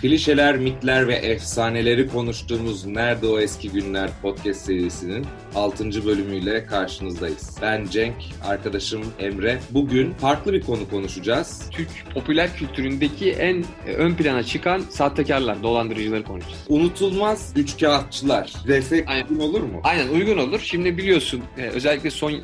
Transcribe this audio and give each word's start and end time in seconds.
Klişeler, 0.00 0.56
mitler 0.56 1.08
ve 1.08 1.14
efsaneleri 1.14 2.08
konuştuğumuz 2.08 2.86
Nerede 2.86 3.26
O 3.26 3.38
Eski 3.38 3.70
Günler 3.70 4.10
podcast 4.22 4.60
serisinin 4.60 5.26
6. 5.54 6.06
bölümüyle 6.06 6.66
karşınızdayız. 6.66 7.58
Ben 7.62 7.84
Cenk, 7.84 8.14
arkadaşım 8.44 9.02
Emre. 9.18 9.58
Bugün 9.70 10.12
farklı 10.12 10.52
bir 10.52 10.60
konu 10.60 10.88
konuşacağız. 10.90 11.70
Türk 11.70 11.88
popüler 12.14 12.56
kültüründeki 12.56 13.32
en 13.32 13.64
ön 13.86 14.14
plana 14.14 14.42
çıkan 14.42 14.80
sahtekarlar, 14.80 15.62
dolandırıcıları 15.62 16.24
konuşacağız. 16.24 16.66
Unutulmaz 16.68 17.52
üçkağıtçılar. 17.56 18.52
Desek 18.68 19.08
uygun 19.10 19.44
olur 19.44 19.60
mu? 19.60 19.80
Aynen 19.84 20.08
uygun 20.08 20.38
olur. 20.38 20.60
Şimdi 20.60 20.98
biliyorsun 20.98 21.42
e, 21.58 21.62
özellikle 21.62 22.10
son 22.10 22.32
e, 22.32 22.42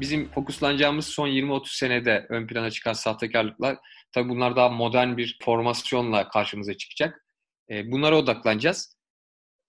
bizim 0.00 0.28
fokuslanacağımız 0.28 1.06
son 1.06 1.28
20-30 1.28 1.78
senede 1.78 2.26
ön 2.28 2.46
plana 2.46 2.70
çıkan 2.70 2.92
sahtekarlıklar 2.92 3.76
Tabii 4.12 4.28
bunlar 4.28 4.56
daha 4.56 4.68
modern 4.68 5.16
bir 5.16 5.38
formasyonla 5.42 6.28
karşımıza 6.28 6.74
çıkacak. 6.74 7.24
E, 7.70 7.92
bunlara 7.92 8.16
odaklanacağız. 8.16 8.96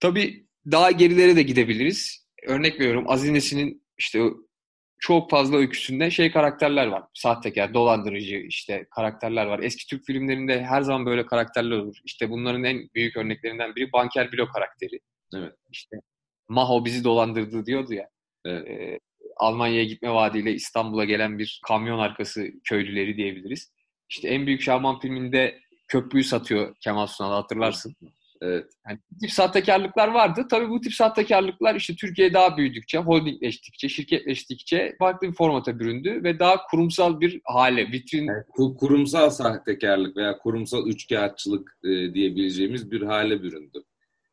Tabii 0.00 0.46
daha 0.70 0.90
gerilere 0.90 1.36
de 1.36 1.42
gidebiliriz. 1.42 2.26
Örnek 2.46 2.80
veriyorum 2.80 3.04
Aziz 3.08 3.30
Nesin'in 3.30 3.86
işte 3.98 4.20
çok 4.98 5.30
fazla 5.30 5.56
öyküsünde 5.56 6.10
şey 6.10 6.32
karakterler 6.32 6.86
var. 6.86 7.02
Sahtekar, 7.14 7.74
dolandırıcı 7.74 8.36
işte 8.36 8.86
karakterler 8.90 9.46
var. 9.46 9.60
Eski 9.62 9.86
Türk 9.86 10.06
filmlerinde 10.06 10.62
her 10.62 10.82
zaman 10.82 11.06
böyle 11.06 11.26
karakterler 11.26 11.76
olur. 11.76 11.96
İşte 12.04 12.30
bunların 12.30 12.64
en 12.64 12.88
büyük 12.94 13.16
örneklerinden 13.16 13.74
biri 13.76 13.92
Banker 13.92 14.32
Bilo 14.32 14.48
karakteri. 14.48 15.00
Evet. 15.34 15.52
İşte 15.70 15.96
Maho 16.48 16.84
bizi 16.84 17.04
dolandırdı 17.04 17.66
diyordu 17.66 17.94
ya. 17.94 18.08
Evet. 18.44 18.68
Ee, 18.68 18.98
Almanya'ya 19.36 19.84
gitme 19.84 20.10
vaadiyle 20.10 20.52
İstanbul'a 20.52 21.04
gelen 21.04 21.38
bir 21.38 21.60
kamyon 21.66 21.98
arkası 21.98 22.50
köylüleri 22.64 23.16
diyebiliriz. 23.16 23.72
İşte 24.10 24.28
en 24.28 24.46
büyük 24.46 24.62
Şaban 24.62 25.00
filminde 25.00 25.60
köprüyü 25.88 26.24
satıyor 26.24 26.74
Kemal 26.80 27.06
Sunal 27.06 27.32
hatırlarsın. 27.32 27.96
Evet. 28.42 28.66
Yani 28.88 28.98
bu 29.10 29.18
tip 29.18 29.32
sahtekarlıklar 29.32 30.08
vardı. 30.08 30.46
Tabii 30.50 30.68
bu 30.68 30.80
tip 30.80 30.94
sahtekarlıklar 30.94 31.74
işte 31.74 31.94
Türkiye 31.94 32.34
daha 32.34 32.56
büyüdükçe, 32.56 32.98
holdingleştikçe, 32.98 33.88
şirketleştikçe 33.88 34.96
farklı 34.98 35.28
bir 35.28 35.34
formata 35.34 35.78
büründü 35.78 36.20
ve 36.24 36.38
daha 36.38 36.62
kurumsal 36.70 37.20
bir 37.20 37.40
hale, 37.44 37.92
vitrin... 37.92 38.26
Yani 38.26 38.74
kurumsal 38.78 39.30
sahtekarlık 39.30 40.16
veya 40.16 40.38
kurumsal 40.38 40.86
üçkağıtçılık 40.86 41.78
e, 41.84 41.88
diyebileceğimiz 41.88 42.90
bir 42.90 43.02
hale 43.02 43.42
büründü. 43.42 43.82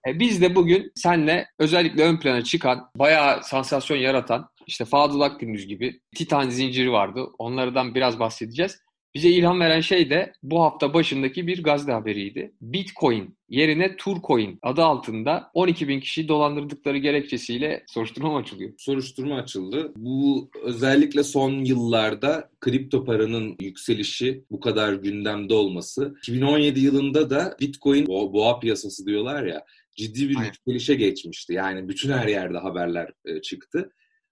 E, 0.07 0.19
biz 0.19 0.41
de 0.41 0.55
bugün 0.55 0.91
senle 0.95 1.47
özellikle 1.59 2.03
ön 2.03 2.19
plana 2.19 2.43
çıkan, 2.43 2.89
bayağı 2.95 3.43
sansasyon 3.43 3.97
yaratan, 3.97 4.49
işte 4.67 4.85
Fadıl 4.85 5.21
Akgündüz 5.21 5.67
gibi 5.67 6.01
Titan 6.15 6.49
zinciri 6.49 6.91
vardı. 6.91 7.25
Onlardan 7.37 7.95
biraz 7.95 8.19
bahsedeceğiz. 8.19 8.79
Bize 9.15 9.29
ilham 9.29 9.59
veren 9.59 9.81
şey 9.81 10.09
de 10.09 10.33
bu 10.43 10.61
hafta 10.61 10.93
başındaki 10.93 11.47
bir 11.47 11.63
gazete 11.63 11.91
haberiydi. 11.91 12.53
Bitcoin 12.61 13.37
yerine 13.49 13.95
Turcoin 13.95 14.59
adı 14.61 14.83
altında 14.83 15.51
12 15.53 15.87
bin 15.87 15.99
kişi 15.99 16.27
dolandırdıkları 16.27 16.97
gerekçesiyle 16.97 17.83
soruşturma 17.87 18.37
açılıyor. 18.37 18.73
Soruşturma 18.77 19.35
açıldı. 19.35 19.91
Bu 19.97 20.49
özellikle 20.63 21.23
son 21.23 21.51
yıllarda 21.51 22.49
kripto 22.59 23.05
paranın 23.05 23.55
yükselişi 23.61 24.43
bu 24.51 24.59
kadar 24.59 24.93
gündemde 24.93 25.53
olması. 25.53 26.15
2017 26.17 26.79
yılında 26.79 27.29
da 27.29 27.57
Bitcoin 27.61 28.07
bo 28.07 28.33
boğa 28.33 28.59
piyasası 28.59 29.05
diyorlar 29.05 29.45
ya 29.45 29.65
ciddi 29.97 30.29
bir 30.29 30.35
Aynen. 30.35 30.47
yükselişe 30.47 30.95
geçmişti. 30.95 31.53
Yani 31.53 31.89
bütün 31.89 32.09
her 32.09 32.27
yerde 32.27 32.57
haberler 32.57 33.11
e, 33.25 33.41
çıktı. 33.41 33.89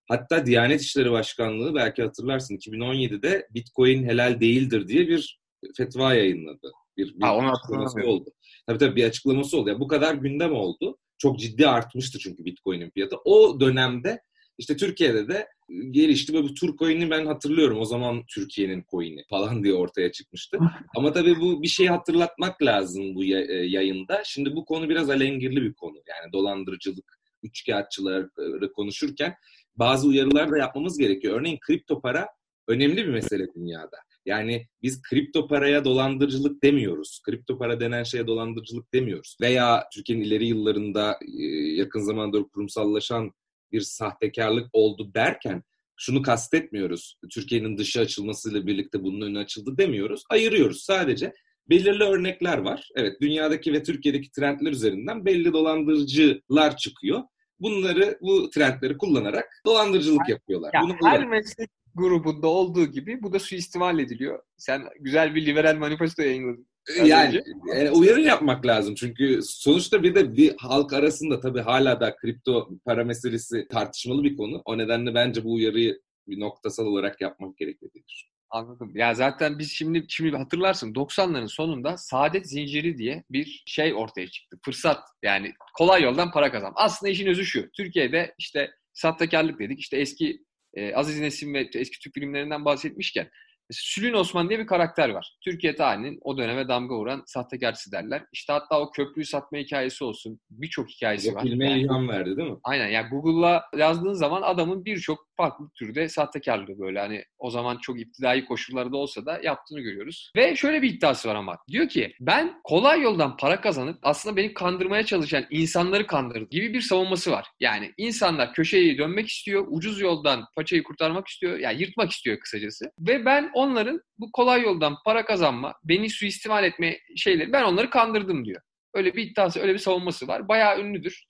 Hatta 0.07 0.45
Diyanet 0.45 0.81
İşleri 0.81 1.11
Başkanlığı 1.11 1.75
belki 1.75 2.03
hatırlarsın 2.03 2.55
2017'de 2.55 3.47
Bitcoin 3.53 4.03
helal 4.03 4.39
değildir 4.39 4.87
diye 4.87 5.07
bir 5.07 5.39
fetva 5.77 6.13
yayınladı. 6.13 6.71
Bir, 6.97 7.15
bir 7.15 7.21
ha, 7.21 7.37
onu 7.37 7.51
açıklaması 7.51 7.99
oldu. 8.07 8.29
Tabii 8.67 8.77
tabii 8.77 8.95
bir 8.95 9.03
açıklaması 9.03 9.57
oldu. 9.57 9.69
Yani 9.69 9.79
bu 9.79 9.87
kadar 9.87 10.15
gündem 10.15 10.53
oldu. 10.53 10.97
Çok 11.17 11.39
ciddi 11.39 11.67
artmıştı 11.67 12.19
çünkü 12.19 12.45
Bitcoin'in 12.45 12.89
fiyatı. 12.89 13.15
O 13.25 13.59
dönemde 13.59 14.21
işte 14.57 14.77
Türkiye'de 14.77 15.27
de 15.27 15.47
gelişti 15.91 16.33
ve 16.33 16.43
bu 16.43 16.53
Turcoin'i 16.53 17.09
ben 17.09 17.25
hatırlıyorum. 17.25 17.79
O 17.79 17.85
zaman 17.85 18.23
Türkiye'nin 18.27 18.83
coin'i 18.91 19.23
falan 19.29 19.63
diye 19.63 19.73
ortaya 19.73 20.11
çıkmıştı. 20.11 20.59
Ama 20.95 21.11
tabii 21.11 21.39
bu 21.39 21.63
bir 21.63 21.67
şey 21.67 21.87
hatırlatmak 21.87 22.63
lazım 22.63 23.15
bu 23.15 23.23
e, 23.23 23.27
yayında. 23.67 24.21
Şimdi 24.25 24.55
bu 24.55 24.65
konu 24.65 24.89
biraz 24.89 25.09
alengirli 25.09 25.61
bir 25.61 25.73
konu. 25.73 25.95
Yani 25.95 26.33
dolandırıcılık, 26.33 27.19
üçkağıtçıları 27.43 28.73
konuşurken 28.73 29.35
bazı 29.75 30.07
uyarılar 30.07 30.51
da 30.51 30.57
yapmamız 30.57 30.97
gerekiyor. 30.97 31.39
Örneğin 31.39 31.59
kripto 31.59 32.01
para 32.01 32.27
önemli 32.67 32.97
bir 32.97 33.07
mesele 33.07 33.47
dünyada. 33.55 33.97
Yani 34.25 34.67
biz 34.81 35.01
kripto 35.01 35.47
paraya 35.47 35.85
dolandırıcılık 35.85 36.63
demiyoruz. 36.63 37.21
Kripto 37.25 37.57
para 37.57 37.79
denen 37.79 38.03
şeye 38.03 38.27
dolandırıcılık 38.27 38.93
demiyoruz. 38.93 39.37
Veya 39.41 39.83
Türkiye'nin 39.93 40.23
ileri 40.23 40.45
yıllarında 40.45 41.19
e, 41.37 41.43
yakın 41.75 41.99
zamanda 41.99 42.43
kurumsallaşan 42.43 43.31
bir 43.71 43.81
sahtekarlık 43.81 44.69
oldu 44.73 45.13
derken 45.13 45.63
şunu 45.97 46.21
kastetmiyoruz. 46.21 47.19
Türkiye'nin 47.31 47.77
dışı 47.77 47.99
açılmasıyla 47.99 48.67
birlikte 48.67 49.03
bunun 49.03 49.21
önü 49.21 49.39
açıldı 49.39 49.77
demiyoruz. 49.77 50.23
Ayırıyoruz 50.29 50.81
sadece. 50.81 51.33
Belirli 51.69 52.03
örnekler 52.03 52.57
var. 52.57 52.89
Evet 52.95 53.21
dünyadaki 53.21 53.73
ve 53.73 53.83
Türkiye'deki 53.83 54.31
trendler 54.31 54.71
üzerinden 54.71 55.25
belli 55.25 55.53
dolandırıcılar 55.53 56.77
çıkıyor 56.77 57.23
bunları 57.59 58.17
bu 58.21 58.49
trendleri 58.49 58.97
kullanarak 58.97 59.61
dolandırıcılık 59.65 60.29
yapıyorlar. 60.29 60.71
Ya, 60.73 60.81
Bunu 60.81 60.93
her 61.03 61.17
olarak... 61.17 61.29
meslek 61.29 61.69
grubunda 61.95 62.47
olduğu 62.47 62.85
gibi 62.85 63.23
bu 63.23 63.33
da 63.33 63.39
suistimal 63.39 63.99
ediliyor. 63.99 64.43
Sen 64.57 64.83
güzel 64.99 65.35
bir 65.35 65.45
liberal 65.45 65.75
manifesto 65.75 66.21
yayınladın. 66.21 66.67
Yani, 67.05 67.41
e, 67.75 67.89
uyarı 67.89 68.21
yapmak 68.21 68.65
lazım 68.65 68.95
çünkü 68.95 69.39
sonuçta 69.43 70.03
bir 70.03 70.15
de 70.15 70.37
bir 70.37 70.55
halk 70.57 70.93
arasında 70.93 71.39
tabii 71.39 71.59
hala 71.59 71.99
da 71.99 72.15
kripto 72.15 72.69
para 72.85 73.03
meselesi 73.03 73.67
tartışmalı 73.67 74.23
bir 74.23 74.37
konu. 74.37 74.61
O 74.65 74.77
nedenle 74.77 75.15
bence 75.15 75.43
bu 75.43 75.53
uyarıyı 75.53 76.01
bir 76.27 76.39
noktasal 76.39 76.85
olarak 76.85 77.21
yapmak 77.21 77.57
gereklidir. 77.57 78.34
Anladım. 78.55 78.91
Ya 78.95 79.13
zaten 79.13 79.59
biz 79.59 79.71
şimdi 79.71 80.05
şimdi 80.09 80.37
hatırlarsın 80.37 80.93
90'ların 80.93 81.47
sonunda 81.47 81.97
saadet 81.97 82.49
zinciri 82.49 82.97
diye 82.97 83.23
bir 83.29 83.63
şey 83.65 83.93
ortaya 83.93 84.27
çıktı. 84.27 84.57
Fırsat 84.65 84.99
yani 85.23 85.53
kolay 85.77 86.03
yoldan 86.03 86.31
para 86.31 86.51
kazan. 86.51 86.73
Aslında 86.75 87.11
işin 87.11 87.27
özü 87.27 87.45
şu. 87.45 87.71
Türkiye'de 87.71 88.35
işte 88.37 88.71
sahtekarlık 88.93 89.59
dedik. 89.59 89.79
İşte 89.79 89.97
eski 89.97 90.39
e, 90.73 90.95
Aziz 90.95 91.19
Nesin 91.19 91.53
ve 91.53 91.69
eski 91.73 91.99
Türk 91.99 92.13
filmlerinden 92.13 92.65
bahsetmişken 92.65 93.29
Sülün 93.71 94.13
Osman 94.13 94.49
diye 94.49 94.59
bir 94.59 94.67
karakter 94.67 95.09
var. 95.09 95.35
Türkiye 95.43 95.75
tarihinin 95.75 96.19
o 96.21 96.37
döneme 96.37 96.67
damga 96.67 96.95
vuran 96.95 97.23
sahtekarsı 97.25 97.91
derler. 97.91 98.23
İşte 98.33 98.53
hatta 98.53 98.81
o 98.81 98.91
köprüyü 98.91 99.25
satma 99.25 99.57
hikayesi 99.57 100.03
olsun. 100.03 100.39
Birçok 100.49 100.89
hikayesi 100.89 101.35
var. 101.35 101.41
Filme 101.41 101.69
yani, 101.69 101.81
ilham 101.81 102.09
verdi 102.09 102.37
değil 102.37 102.49
mi? 102.49 102.57
Aynen. 102.63 102.87
Yani 102.87 103.09
Google'la 103.09 103.63
yazdığın 103.77 104.13
zaman 104.13 104.41
adamın 104.41 104.85
birçok 104.85 105.27
farklı 105.37 105.69
türde 105.75 106.09
sahtekarlığı 106.09 106.79
böyle. 106.79 106.99
Hani 106.99 107.23
o 107.37 107.49
zaman 107.49 107.77
çok 107.77 108.01
iptidai 108.01 108.45
koşullarda 108.45 108.97
olsa 108.97 109.25
da 109.25 109.39
yaptığını 109.43 109.79
görüyoruz. 109.79 110.31
Ve 110.35 110.55
şöyle 110.55 110.81
bir 110.81 110.93
iddiası 110.93 111.29
var 111.29 111.35
ama. 111.35 111.57
Diyor 111.71 111.89
ki 111.89 112.13
ben 112.19 112.61
kolay 112.63 113.01
yoldan 113.01 113.37
para 113.37 113.61
kazanıp 113.61 113.99
aslında 114.01 114.35
beni 114.35 114.53
kandırmaya 114.53 115.05
çalışan 115.05 115.45
insanları 115.49 116.07
kandırdım 116.07 116.47
gibi 116.51 116.73
bir 116.73 116.81
savunması 116.81 117.31
var. 117.31 117.47
Yani 117.59 117.93
insanlar 117.97 118.53
köşeyi 118.53 118.97
dönmek 118.97 119.27
istiyor. 119.27 119.65
Ucuz 119.69 120.01
yoldan 120.01 120.45
paçayı 120.55 120.83
kurtarmak 120.83 121.27
istiyor. 121.27 121.59
Yani 121.59 121.81
yırtmak 121.81 122.11
istiyor 122.11 122.39
kısacası. 122.39 122.85
Ve 122.99 123.25
ben 123.25 123.51
onların 123.55 124.01
bu 124.17 124.31
kolay 124.31 124.61
yoldan 124.61 124.95
para 125.05 125.25
kazanma, 125.25 125.73
beni 125.83 126.09
suistimal 126.09 126.63
etme 126.63 126.97
şeyleri 127.15 127.53
ben 127.53 127.63
onları 127.63 127.89
kandırdım 127.89 128.45
diyor. 128.45 128.61
Öyle 128.93 129.15
bir 129.15 129.23
iddiası, 129.23 129.59
öyle 129.59 129.73
bir 129.73 129.79
savunması 129.79 130.27
var. 130.27 130.47
Bayağı 130.47 130.81
ünlüdür. 130.81 131.25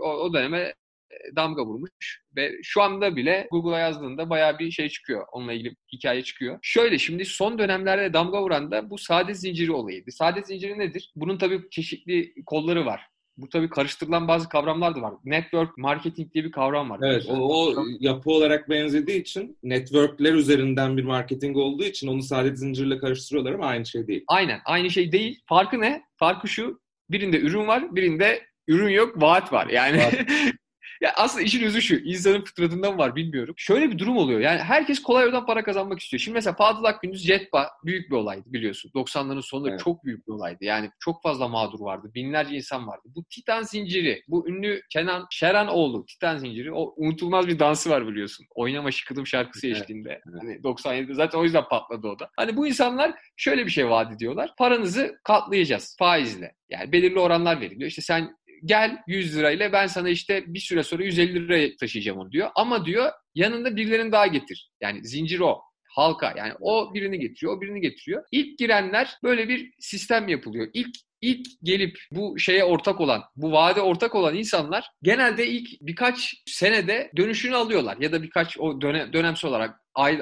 O, 0.00 0.08
o 0.08 0.34
döneme 0.34 0.74
e, 1.10 1.36
damga 1.36 1.66
vurmuş 1.66 2.22
ve 2.36 2.52
şu 2.62 2.82
anda 2.82 3.16
bile 3.16 3.48
Google'a 3.50 3.78
yazdığında 3.78 4.30
bayağı 4.30 4.58
bir 4.58 4.70
şey 4.70 4.88
çıkıyor. 4.88 5.26
Onunla 5.32 5.52
ilgili 5.52 5.76
hikaye 5.92 6.22
çıkıyor. 6.22 6.58
Şöyle 6.62 6.98
şimdi 6.98 7.24
son 7.24 7.58
dönemlerde 7.58 8.12
damga 8.12 8.42
vuran 8.42 8.70
da 8.70 8.90
bu 8.90 8.98
saadet 8.98 9.40
zinciri 9.40 9.72
olayıydı. 9.72 10.12
Saadet 10.12 10.46
zinciri 10.46 10.78
nedir? 10.78 11.12
Bunun 11.16 11.38
tabii 11.38 11.70
çeşitli 11.70 12.34
kolları 12.46 12.86
var. 12.86 13.13
Bu 13.36 13.48
tabii 13.48 13.68
karıştırılan 13.68 14.28
bazı 14.28 14.48
kavramlar 14.48 14.96
da 14.96 15.02
var. 15.02 15.14
Network 15.24 15.78
marketing 15.78 16.34
diye 16.34 16.44
bir 16.44 16.52
kavram 16.52 16.90
var. 16.90 17.00
Evet, 17.02 17.26
o, 17.28 17.34
o 17.34 17.84
yapı 18.00 18.30
olarak 18.30 18.70
benzediği 18.70 19.20
için 19.20 19.58
networkler 19.62 20.32
üzerinden 20.32 20.96
bir 20.96 21.04
marketing 21.04 21.56
olduğu 21.56 21.84
için 21.84 22.08
onu 22.08 22.22
saadet 22.22 22.58
zincirle 22.58 22.98
karıştırıyorlar 22.98 23.52
ama 23.52 23.66
aynı 23.66 23.86
şey 23.86 24.06
değil. 24.06 24.24
Aynen, 24.28 24.60
aynı 24.64 24.90
şey 24.90 25.12
değil. 25.12 25.40
Farkı 25.46 25.80
ne? 25.80 26.02
Farkı 26.16 26.48
şu, 26.48 26.80
birinde 27.10 27.40
ürün 27.40 27.66
var, 27.66 27.96
birinde 27.96 28.42
ürün 28.68 28.88
yok, 28.88 29.22
vaat 29.22 29.52
var. 29.52 29.66
Yani 29.66 30.02
Ya 31.00 31.12
aslında 31.16 31.44
işin 31.44 31.64
özü 31.64 31.82
şu. 31.82 31.96
insanın 31.96 32.44
fıtratından 32.44 32.98
var 32.98 33.16
bilmiyorum. 33.16 33.54
Şöyle 33.58 33.90
bir 33.90 33.98
durum 33.98 34.16
oluyor. 34.16 34.40
Yani 34.40 34.58
herkes 34.58 35.02
kolay 35.02 35.24
yoldan 35.24 35.46
para 35.46 35.64
kazanmak 35.64 36.00
istiyor. 36.00 36.20
Şimdi 36.20 36.34
mesela 36.34 36.56
Fadıl 36.56 36.84
Akgündüz 36.84 37.26
Jetba 37.26 37.70
büyük 37.84 38.10
bir 38.10 38.16
olaydı 38.16 38.44
biliyorsun. 38.46 38.90
90'ların 38.94 39.42
sonunda 39.42 39.70
evet. 39.70 39.80
çok 39.80 40.04
büyük 40.04 40.28
bir 40.28 40.32
olaydı. 40.32 40.64
Yani 40.64 40.90
çok 41.00 41.22
fazla 41.22 41.48
mağdur 41.48 41.80
vardı. 41.80 42.10
Binlerce 42.14 42.56
insan 42.56 42.86
vardı. 42.86 43.08
Bu 43.16 43.24
Titan 43.24 43.62
zinciri, 43.62 44.22
bu 44.28 44.48
ünlü 44.48 44.80
Kenan 44.90 45.26
Şeranoğlu 45.30 46.06
Titan 46.06 46.36
zinciri 46.36 46.72
o 46.72 46.94
unutulmaz 46.96 47.48
bir 47.48 47.58
dansı 47.58 47.90
var 47.90 48.08
biliyorsun. 48.08 48.46
Oynama 48.54 48.90
şıkıdım 48.90 49.26
şarkısı 49.26 49.66
evet. 49.66 49.76
eşliğinde. 49.76 50.20
Evet. 50.30 50.42
Hani 50.42 50.54
97'de 50.54 51.14
zaten 51.14 51.38
o 51.38 51.44
yüzden 51.44 51.64
patladı 51.68 52.08
o 52.08 52.18
da. 52.18 52.30
Hani 52.36 52.56
bu 52.56 52.66
insanlar 52.66 53.14
şöyle 53.36 53.66
bir 53.66 53.70
şey 53.70 53.90
vaat 53.90 54.12
ediyorlar. 54.12 54.54
Paranızı 54.58 55.18
katlayacağız 55.24 55.96
faizle. 55.98 56.54
Yani 56.70 56.92
belirli 56.92 57.18
oranlar 57.18 57.60
veriliyor. 57.60 57.88
İşte 57.88 58.02
sen 58.02 58.36
gel 58.64 58.98
100 59.06 59.38
lirayla 59.38 59.72
ben 59.72 59.86
sana 59.86 60.08
işte 60.08 60.44
bir 60.46 60.60
süre 60.60 60.82
sonra 60.82 61.04
150 61.04 61.34
liraya 61.34 61.76
taşıyacağım 61.76 62.18
onu 62.18 62.32
diyor. 62.32 62.50
Ama 62.54 62.86
diyor 62.86 63.12
yanında 63.34 63.76
birilerini 63.76 64.12
daha 64.12 64.26
getir. 64.26 64.70
Yani 64.80 65.04
zincir 65.04 65.40
o 65.40 65.60
halka 65.88 66.34
yani 66.36 66.52
o 66.60 66.94
birini 66.94 67.20
getiriyor, 67.20 67.56
o 67.56 67.60
birini 67.60 67.80
getiriyor. 67.80 68.24
İlk 68.32 68.58
girenler 68.58 69.18
böyle 69.22 69.48
bir 69.48 69.74
sistem 69.78 70.28
yapılıyor. 70.28 70.68
İlk 70.74 70.96
ilk 71.20 71.46
gelip 71.62 71.98
bu 72.10 72.38
şeye 72.38 72.64
ortak 72.64 73.00
olan, 73.00 73.22
bu 73.36 73.52
vaade 73.52 73.80
ortak 73.80 74.14
olan 74.14 74.34
insanlar 74.34 74.90
genelde 75.02 75.46
ilk 75.46 75.68
birkaç 75.80 76.34
senede 76.46 77.10
dönüşünü 77.16 77.56
alıyorlar 77.56 77.96
ya 78.00 78.12
da 78.12 78.22
birkaç 78.22 78.58
o 78.58 78.80
dönem, 78.80 79.12
dönemsel 79.12 79.50
olarak 79.50 79.80
ay, 79.94 80.20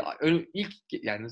ilk 0.54 0.72
yani 0.92 1.28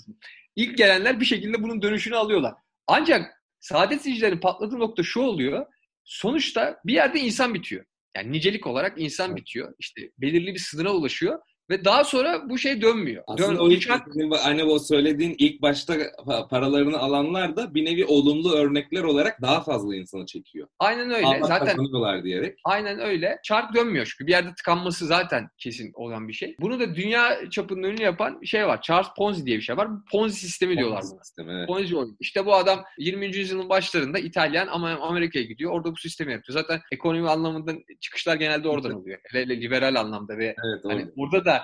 ilk 0.56 0.78
gelenler 0.78 1.20
bir 1.20 1.24
şekilde 1.24 1.62
bunun 1.62 1.82
dönüşünü 1.82 2.16
alıyorlar. 2.16 2.54
Ancak 2.86 3.30
saadet 3.60 4.02
zincirlerinin 4.02 4.40
patladığı 4.40 4.78
nokta 4.78 5.02
şu 5.02 5.20
oluyor. 5.20 5.66
Sonuçta 6.04 6.80
bir 6.84 6.94
yerde 6.94 7.20
insan 7.20 7.54
bitiyor. 7.54 7.84
Yani 8.16 8.32
nicelik 8.32 8.66
olarak 8.66 9.00
insan 9.00 9.36
bitiyor. 9.36 9.74
İşte 9.78 10.10
belirli 10.18 10.54
bir 10.54 10.58
sınıra 10.58 10.92
ulaşıyor. 10.92 11.38
Ve 11.70 11.84
daha 11.84 12.04
sonra 12.04 12.50
bu 12.50 12.58
şey 12.58 12.82
dönmüyor. 12.82 13.24
Aslında 13.26 13.48
Dön, 13.48 13.56
o 13.56 13.70
ilk, 13.70 13.90
hani 14.44 14.64
o 14.64 14.78
söylediğin 14.78 15.34
ilk 15.38 15.62
başta 15.62 15.94
paralarını 16.50 16.98
alanlar 16.98 17.56
da 17.56 17.74
bir 17.74 17.84
nevi 17.84 18.04
olumlu 18.04 18.52
örnekler 18.52 19.02
olarak 19.02 19.42
daha 19.42 19.60
fazla 19.60 19.96
insanı 19.96 20.26
çekiyor. 20.26 20.68
Aynen 20.78 21.10
öyle. 21.10 21.26
Ama 21.26 21.46
zaten 21.46 21.78
diyerek. 22.24 22.58
Aynen 22.64 23.00
öyle. 23.00 23.38
Çark 23.42 23.74
dönmüyor 23.74 24.06
çünkü 24.06 24.26
bir 24.26 24.32
yerde 24.32 24.54
tıkanması 24.54 25.06
zaten 25.06 25.48
kesin 25.58 25.92
olan 25.94 26.28
bir 26.28 26.32
şey. 26.32 26.56
Bunu 26.60 26.80
da 26.80 26.94
dünya 26.94 27.50
çapında 27.50 27.86
ünlü 27.86 28.02
yapan 28.02 28.40
bir 28.40 28.46
şey 28.46 28.66
var. 28.66 28.82
Charles 28.82 29.08
Ponzi 29.16 29.46
diye 29.46 29.56
bir 29.56 29.62
şey 29.62 29.76
var. 29.76 29.88
Ponzi 30.12 30.36
sistemi 30.36 30.74
Ponzi 30.74 30.78
diyorlar. 30.78 31.02
Sistemi, 31.02 31.52
evet. 31.52 31.68
Ponzi 31.68 31.96
oyunu. 31.96 32.16
İşte 32.20 32.46
bu 32.46 32.54
adam 32.54 32.84
20. 32.98 33.36
yüzyılın 33.36 33.68
başlarında 33.68 34.18
İtalyan 34.18 34.66
ama 34.66 34.90
Amerika'ya 34.90 35.44
gidiyor. 35.44 35.72
Orada 35.72 35.92
bu 35.92 35.96
sistemi 35.96 36.32
yapıyor. 36.32 36.58
Zaten 36.58 36.80
ekonomi 36.92 37.30
anlamında 37.30 37.72
çıkışlar 38.00 38.36
genelde 38.36 38.68
oradan 38.68 38.92
oluyor. 38.92 39.18
Hele 39.32 39.60
liberal 39.60 39.94
anlamda 39.94 40.38
ve 40.38 40.44
evet, 40.44 40.84
hani 40.84 41.06
burada 41.16 41.44
da 41.44 41.59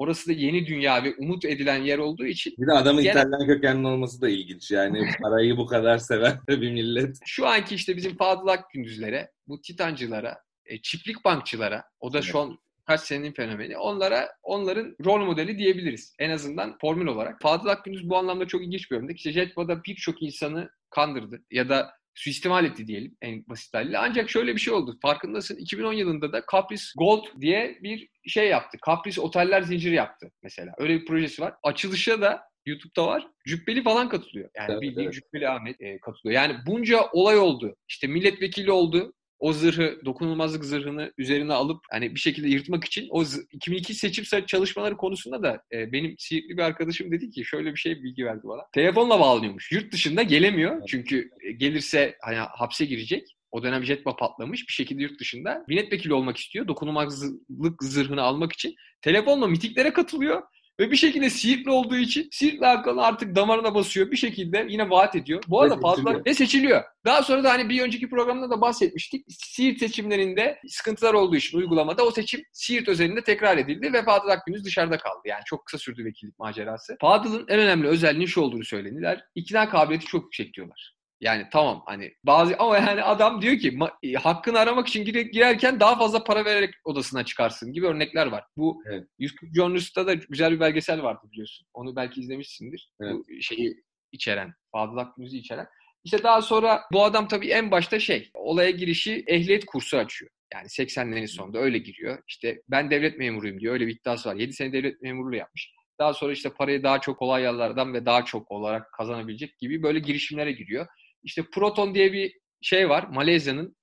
Orası 0.00 0.28
da 0.28 0.32
yeni 0.32 0.66
dünya 0.66 1.04
ve 1.04 1.14
umut 1.18 1.44
edilen 1.44 1.82
yer 1.82 1.98
olduğu 1.98 2.26
için. 2.26 2.54
Bir 2.58 2.66
de 2.66 2.72
adamın 2.72 3.02
gene... 3.02 3.12
İtalyan 3.12 3.46
kökenli 3.46 3.86
olması 3.86 4.20
da 4.20 4.28
ilginç. 4.28 4.70
Yani 4.70 5.08
parayı 5.22 5.56
bu 5.56 5.66
kadar 5.66 5.98
seven 5.98 6.40
bir 6.48 6.72
millet. 6.72 7.18
Şu 7.24 7.46
anki 7.46 7.74
işte 7.74 7.96
bizim 7.96 8.16
Fadıl 8.16 8.46
Akgündüzlere, 8.46 9.30
bu 9.48 9.60
titancılara, 9.60 10.38
e, 10.66 10.82
çiftlik 10.82 11.24
bankçılara, 11.24 11.84
o 12.00 12.12
da 12.12 12.18
evet. 12.18 12.28
şu 12.28 12.38
an 12.38 12.58
kaç 12.86 13.00
senenin 13.00 13.32
fenomeni. 13.32 13.78
Onlara 13.78 14.28
onların 14.42 14.96
rol 15.04 15.24
modeli 15.24 15.58
diyebiliriz. 15.58 16.14
En 16.18 16.30
azından 16.30 16.78
formül 16.80 17.06
olarak. 17.06 17.42
Fadıl 17.42 17.68
Akgündüz 17.68 18.08
bu 18.08 18.16
anlamda 18.16 18.46
çok 18.46 18.62
ilginç 18.62 18.90
bir 18.90 18.96
örnek. 18.96 19.16
İşte 19.16 19.32
Jetba'da 19.32 19.84
birçok 19.84 20.22
insanı 20.22 20.70
kandırdı. 20.90 21.42
Ya 21.50 21.68
da 21.68 21.90
suistimal 22.20 22.64
etti 22.64 22.86
diyelim 22.86 23.16
en 23.22 23.44
basit 23.48 23.74
haliyle. 23.74 23.98
Ancak 23.98 24.30
şöyle 24.30 24.54
bir 24.54 24.60
şey 24.60 24.74
oldu. 24.74 24.98
Farkındasın 25.02 25.56
2010 25.56 25.92
yılında 25.92 26.32
da 26.32 26.42
Caprice 26.52 26.84
Gold 26.98 27.24
diye 27.40 27.78
bir 27.82 28.08
şey 28.26 28.48
yaptı. 28.48 28.78
Caprice 28.86 29.20
oteller 29.20 29.62
zinciri 29.62 29.94
yaptı 29.94 30.30
mesela. 30.42 30.72
Öyle 30.78 31.00
bir 31.00 31.06
projesi 31.06 31.42
var. 31.42 31.54
Açılışa 31.62 32.20
da 32.20 32.42
YouTube'da 32.66 33.06
var. 33.06 33.26
Cübbeli 33.46 33.82
falan 33.82 34.08
katılıyor. 34.08 34.50
Yani 34.56 34.72
evet, 34.72 34.82
bildiğin 34.82 35.08
evet. 35.08 35.14
Cübbeli 35.14 35.48
Ahmet 35.48 35.80
e, 35.80 36.00
katılıyor. 36.00 36.42
Yani 36.42 36.56
bunca 36.66 37.00
olay 37.12 37.38
oldu. 37.38 37.76
İşte 37.88 38.06
milletvekili 38.06 38.72
oldu 38.72 39.12
o 39.40 39.52
zırhı, 39.52 40.00
dokunulmazlık 40.04 40.64
zırhını 40.64 41.12
üzerine 41.18 41.52
alıp 41.52 41.80
hani 41.90 42.14
bir 42.14 42.20
şekilde 42.20 42.48
yırtmak 42.48 42.84
için 42.84 43.06
o 43.10 43.24
2002 43.52 43.94
seçim 43.94 44.46
çalışmaları 44.46 44.96
konusunda 44.96 45.42
da 45.42 45.62
e, 45.72 45.92
benim 45.92 46.14
Siirtli 46.18 46.56
bir 46.56 46.62
arkadaşım 46.62 47.12
dedi 47.12 47.30
ki 47.30 47.44
şöyle 47.44 47.72
bir 47.72 47.78
şey 47.78 48.02
bilgi 48.02 48.24
verdi 48.24 48.40
bana. 48.44 48.62
Telefonla 48.72 49.20
bağlanıyormuş. 49.20 49.72
Yurt 49.72 49.92
dışında 49.92 50.22
gelemiyor. 50.22 50.82
Çünkü 50.88 51.30
e, 51.40 51.52
gelirse 51.52 52.16
hani 52.20 52.36
hapse 52.36 52.84
girecek. 52.84 53.36
O 53.50 53.62
dönem 53.62 53.84
jetpa 53.84 54.16
patlamış 54.16 54.68
bir 54.68 54.72
şekilde 54.72 55.02
yurt 55.02 55.20
dışında. 55.20 55.64
Milletvekili 55.68 56.14
olmak 56.14 56.36
istiyor. 56.36 56.68
Dokunulmazlık 56.68 57.82
zırhını 57.82 58.22
almak 58.22 58.52
için. 58.52 58.74
Telefonla 59.02 59.46
mitiklere 59.46 59.92
katılıyor. 59.92 60.42
Ve 60.80 60.90
bir 60.90 60.96
şekilde 60.96 61.30
Siirtli 61.30 61.70
olduğu 61.70 61.96
için 61.96 62.28
Siirtli 62.32 62.66
halkının 62.66 62.96
artık 62.96 63.36
damarına 63.36 63.74
basıyor. 63.74 64.10
Bir 64.10 64.16
şekilde 64.16 64.66
yine 64.68 64.90
vaat 64.90 65.16
ediyor. 65.16 65.42
Bu 65.48 65.60
arada 65.60 65.80
fazla 65.80 66.24
ve 66.24 66.34
seçiliyor. 66.34 66.82
Daha 67.04 67.22
sonra 67.22 67.44
da 67.44 67.50
hani 67.50 67.68
bir 67.68 67.82
önceki 67.82 68.10
programda 68.10 68.50
da 68.50 68.60
bahsetmiştik. 68.60 69.26
Siirt 69.28 69.78
seçimlerinde 69.78 70.58
sıkıntılar 70.68 71.14
olduğu 71.14 71.36
için 71.36 71.58
uygulamada 71.58 72.06
o 72.06 72.10
seçim 72.10 72.42
Siirt 72.52 72.88
özelinde 72.88 73.24
tekrar 73.24 73.58
edildi 73.58 73.92
ve 73.92 74.04
Fadıl 74.04 74.28
Akgündüz 74.28 74.64
dışarıda 74.64 74.98
kaldı. 74.98 75.20
Yani 75.24 75.42
çok 75.46 75.66
kısa 75.66 75.78
sürdü 75.78 76.04
vekillik 76.04 76.38
macerası. 76.38 76.96
Fadıl'ın 77.00 77.44
en 77.48 77.60
önemli 77.60 77.88
özelliğinin 77.88 78.26
şu 78.26 78.40
olduğunu 78.40 78.64
söyleniler. 78.64 79.24
İkna 79.34 79.68
kabiliyeti 79.68 80.06
çok 80.06 80.24
yüksek 80.24 80.54
diyorlar. 80.54 80.99
Yani 81.20 81.46
tamam 81.52 81.82
hani 81.86 82.14
bazı 82.24 82.56
ama 82.58 82.76
yani 82.76 83.02
adam 83.02 83.42
diyor 83.42 83.58
ki 83.58 83.78
e, 84.02 84.12
hakkını 84.12 84.58
aramak 84.58 84.88
için 84.88 85.04
gire, 85.04 85.22
girerken 85.22 85.80
daha 85.80 85.98
fazla 85.98 86.24
para 86.24 86.44
vererek 86.44 86.74
odasına 86.84 87.24
çıkarsın 87.24 87.72
gibi 87.72 87.86
örnekler 87.86 88.26
var. 88.26 88.44
Bu 88.56 88.82
evet. 88.86 89.08
140 89.18 89.54
Journalist'ta 89.54 90.06
da 90.06 90.14
güzel 90.14 90.52
bir 90.52 90.60
belgesel 90.60 91.02
vardı 91.02 91.20
biliyorsun. 91.32 91.66
Onu 91.74 91.96
belki 91.96 92.20
izlemişsindir. 92.20 92.92
Evet. 93.00 93.14
Bu 93.14 93.24
şeyi 93.40 93.84
içeren, 94.12 94.54
Fadıl 94.72 94.96
Akgüz'ü 94.96 95.36
içeren. 95.36 95.66
İşte 96.04 96.22
daha 96.22 96.42
sonra 96.42 96.82
bu 96.92 97.04
adam 97.04 97.28
tabii 97.28 97.48
en 97.48 97.70
başta 97.70 98.00
şey, 98.00 98.30
olaya 98.34 98.70
girişi 98.70 99.24
ehliyet 99.26 99.64
kursu 99.64 99.96
açıyor. 99.96 100.30
Yani 100.54 100.66
80'lerin 100.66 101.26
sonunda 101.26 101.58
öyle 101.58 101.78
giriyor. 101.78 102.18
İşte 102.28 102.62
ben 102.68 102.90
devlet 102.90 103.18
memuruyum 103.18 103.60
diyor. 103.60 103.74
Öyle 103.74 103.86
bir 103.86 103.96
iddiası 103.96 104.28
var. 104.28 104.34
7 104.34 104.52
sene 104.52 104.72
devlet 104.72 105.02
memurluğu 105.02 105.36
yapmış. 105.36 105.72
Daha 105.98 106.14
sonra 106.14 106.32
işte 106.32 106.50
parayı 106.50 106.82
daha 106.82 107.00
çok 107.00 107.18
kolay 107.18 107.44
yollardan 107.44 107.94
ve 107.94 108.06
daha 108.06 108.24
çok 108.24 108.50
olarak 108.50 108.92
kazanabilecek 108.92 109.58
gibi 109.58 109.82
böyle 109.82 109.98
girişimlere 109.98 110.52
giriyor. 110.52 110.86
İşte 111.22 111.42
Proton 111.54 111.94
diye 111.94 112.12
bir 112.12 112.40
şey 112.62 112.88
var. 112.88 113.06
Malezya'nın 113.10 113.76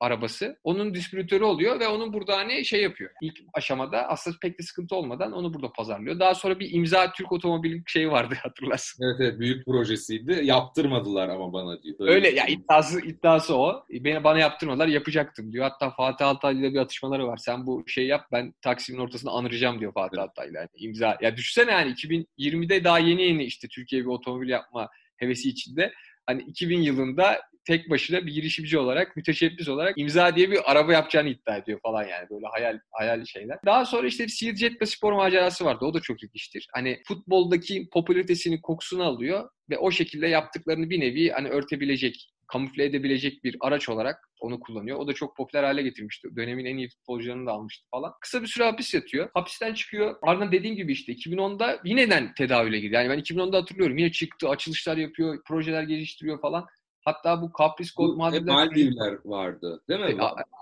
arabası. 0.00 0.58
Onun 0.64 0.94
distribütörü 0.94 1.44
oluyor 1.44 1.80
ve 1.80 1.88
onun 1.88 2.12
burada 2.12 2.36
hani 2.36 2.64
şey 2.64 2.82
yapıyor. 2.82 3.10
İlk 3.22 3.38
aşamada 3.54 4.08
aslında 4.08 4.36
pek 4.42 4.58
de 4.58 4.62
sıkıntı 4.62 4.96
olmadan 4.96 5.32
onu 5.32 5.54
burada 5.54 5.72
pazarlıyor. 5.72 6.18
Daha 6.20 6.34
sonra 6.34 6.60
bir 6.60 6.72
imza 6.72 7.12
Türk 7.12 7.32
otomobil 7.32 7.82
şeyi 7.86 8.10
vardı 8.10 8.34
hatırlarsın. 8.42 9.04
Evet 9.04 9.20
evet 9.20 9.40
büyük 9.40 9.66
projesiydi. 9.66 10.40
Yaptırmadılar 10.42 11.28
ama 11.28 11.52
bana 11.52 11.82
diyor. 11.82 11.96
Öyle, 12.00 12.12
Öyle 12.12 12.30
ya 12.30 12.46
iddiası 12.46 13.00
iddiası 13.00 13.56
o. 13.56 13.84
Beni 13.90 14.24
bana 14.24 14.38
yaptırmadılar 14.38 14.86
yapacaktım 14.86 15.52
diyor. 15.52 15.64
Hatta 15.64 15.90
Fatih 15.90 16.26
Altaylı 16.26 16.60
ile 16.60 16.72
bir 16.72 16.78
atışmaları 16.78 17.26
var. 17.26 17.36
Sen 17.36 17.66
bu 17.66 17.84
şey 17.86 18.06
yap 18.06 18.26
ben 18.32 18.54
Taksim'in 18.62 18.98
ortasında 18.98 19.32
anıracağım 19.32 19.80
diyor 19.80 19.92
Fatih 19.92 20.18
evet. 20.18 20.28
Altaylı. 20.28 20.56
Yani 20.56 20.68
imza. 20.76 21.18
Ya 21.20 21.36
düşünsene 21.36 21.72
yani 21.72 21.92
2020'de 21.92 22.84
daha 22.84 22.98
yeni 22.98 23.22
yeni 23.22 23.44
işte 23.44 23.68
Türkiye 23.68 24.02
bir 24.02 24.08
otomobil 24.08 24.48
yapma 24.48 24.88
hevesi 25.16 25.48
içinde 25.48 25.92
hani 26.26 26.42
2000 26.42 26.82
yılında 26.82 27.40
tek 27.64 27.90
başına 27.90 28.26
bir 28.26 28.32
girişimci 28.32 28.78
olarak, 28.78 29.16
müteşebbis 29.16 29.68
olarak 29.68 29.98
imza 29.98 30.36
diye 30.36 30.50
bir 30.50 30.70
araba 30.72 30.92
yapacağını 30.92 31.28
iddia 31.28 31.56
ediyor 31.56 31.80
falan 31.82 32.02
yani 32.02 32.26
böyle 32.30 32.46
hayal 32.46 32.78
hayal 32.90 33.24
şeyler. 33.24 33.58
Daha 33.66 33.84
sonra 33.84 34.06
işte 34.06 34.28
Siirt 34.28 34.58
Jetpa 34.58 34.86
spor 34.86 35.12
macerası 35.12 35.64
vardı. 35.64 35.84
O 35.84 35.94
da 35.94 36.00
çok 36.00 36.22
ilginçtir. 36.22 36.66
Hani 36.74 37.02
futboldaki 37.08 37.88
popülaritesinin 37.92 38.60
kokusunu 38.60 39.02
alıyor 39.02 39.48
ve 39.70 39.78
o 39.78 39.90
şekilde 39.90 40.28
yaptıklarını 40.28 40.90
bir 40.90 41.00
nevi 41.00 41.30
hani 41.30 41.48
örtebilecek 41.48 42.33
kamufle 42.48 42.84
edebilecek 42.84 43.44
bir 43.44 43.56
araç 43.60 43.88
olarak 43.88 44.28
onu 44.40 44.60
kullanıyor. 44.60 44.98
O 44.98 45.06
da 45.06 45.12
çok 45.12 45.36
popüler 45.36 45.64
hale 45.64 45.82
getirmişti. 45.82 46.28
Dönemin 46.36 46.64
en 46.64 46.76
iyi 46.76 46.88
futbolcularını 46.88 47.46
da 47.46 47.52
almıştı 47.52 47.86
falan. 47.90 48.12
Kısa 48.20 48.42
bir 48.42 48.46
süre 48.46 48.64
hapis 48.64 48.94
yatıyor. 48.94 49.30
Hapisten 49.34 49.74
çıkıyor. 49.74 50.16
Ardından 50.22 50.52
dediğim 50.52 50.76
gibi 50.76 50.92
işte 50.92 51.12
2010'da 51.12 51.80
yineden 51.84 52.34
tedavüle 52.34 52.80
girdi. 52.80 52.94
Yani 52.94 53.10
ben 53.10 53.18
2010'da 53.18 53.56
hatırlıyorum. 53.56 53.98
Yine 53.98 54.12
çıktı, 54.12 54.48
açılışlar 54.48 54.96
yapıyor, 54.96 55.42
projeler 55.46 55.82
geliştiriyor 55.82 56.40
falan. 56.40 56.66
Hatta 57.04 57.42
bu 57.42 57.52
Caprice 57.58 57.90
Gold 57.96 58.16
Maldivler... 58.16 58.54
Maldivler 58.54 59.18
vardı 59.24 59.82
değil 59.88 60.00
mi? 60.00 60.10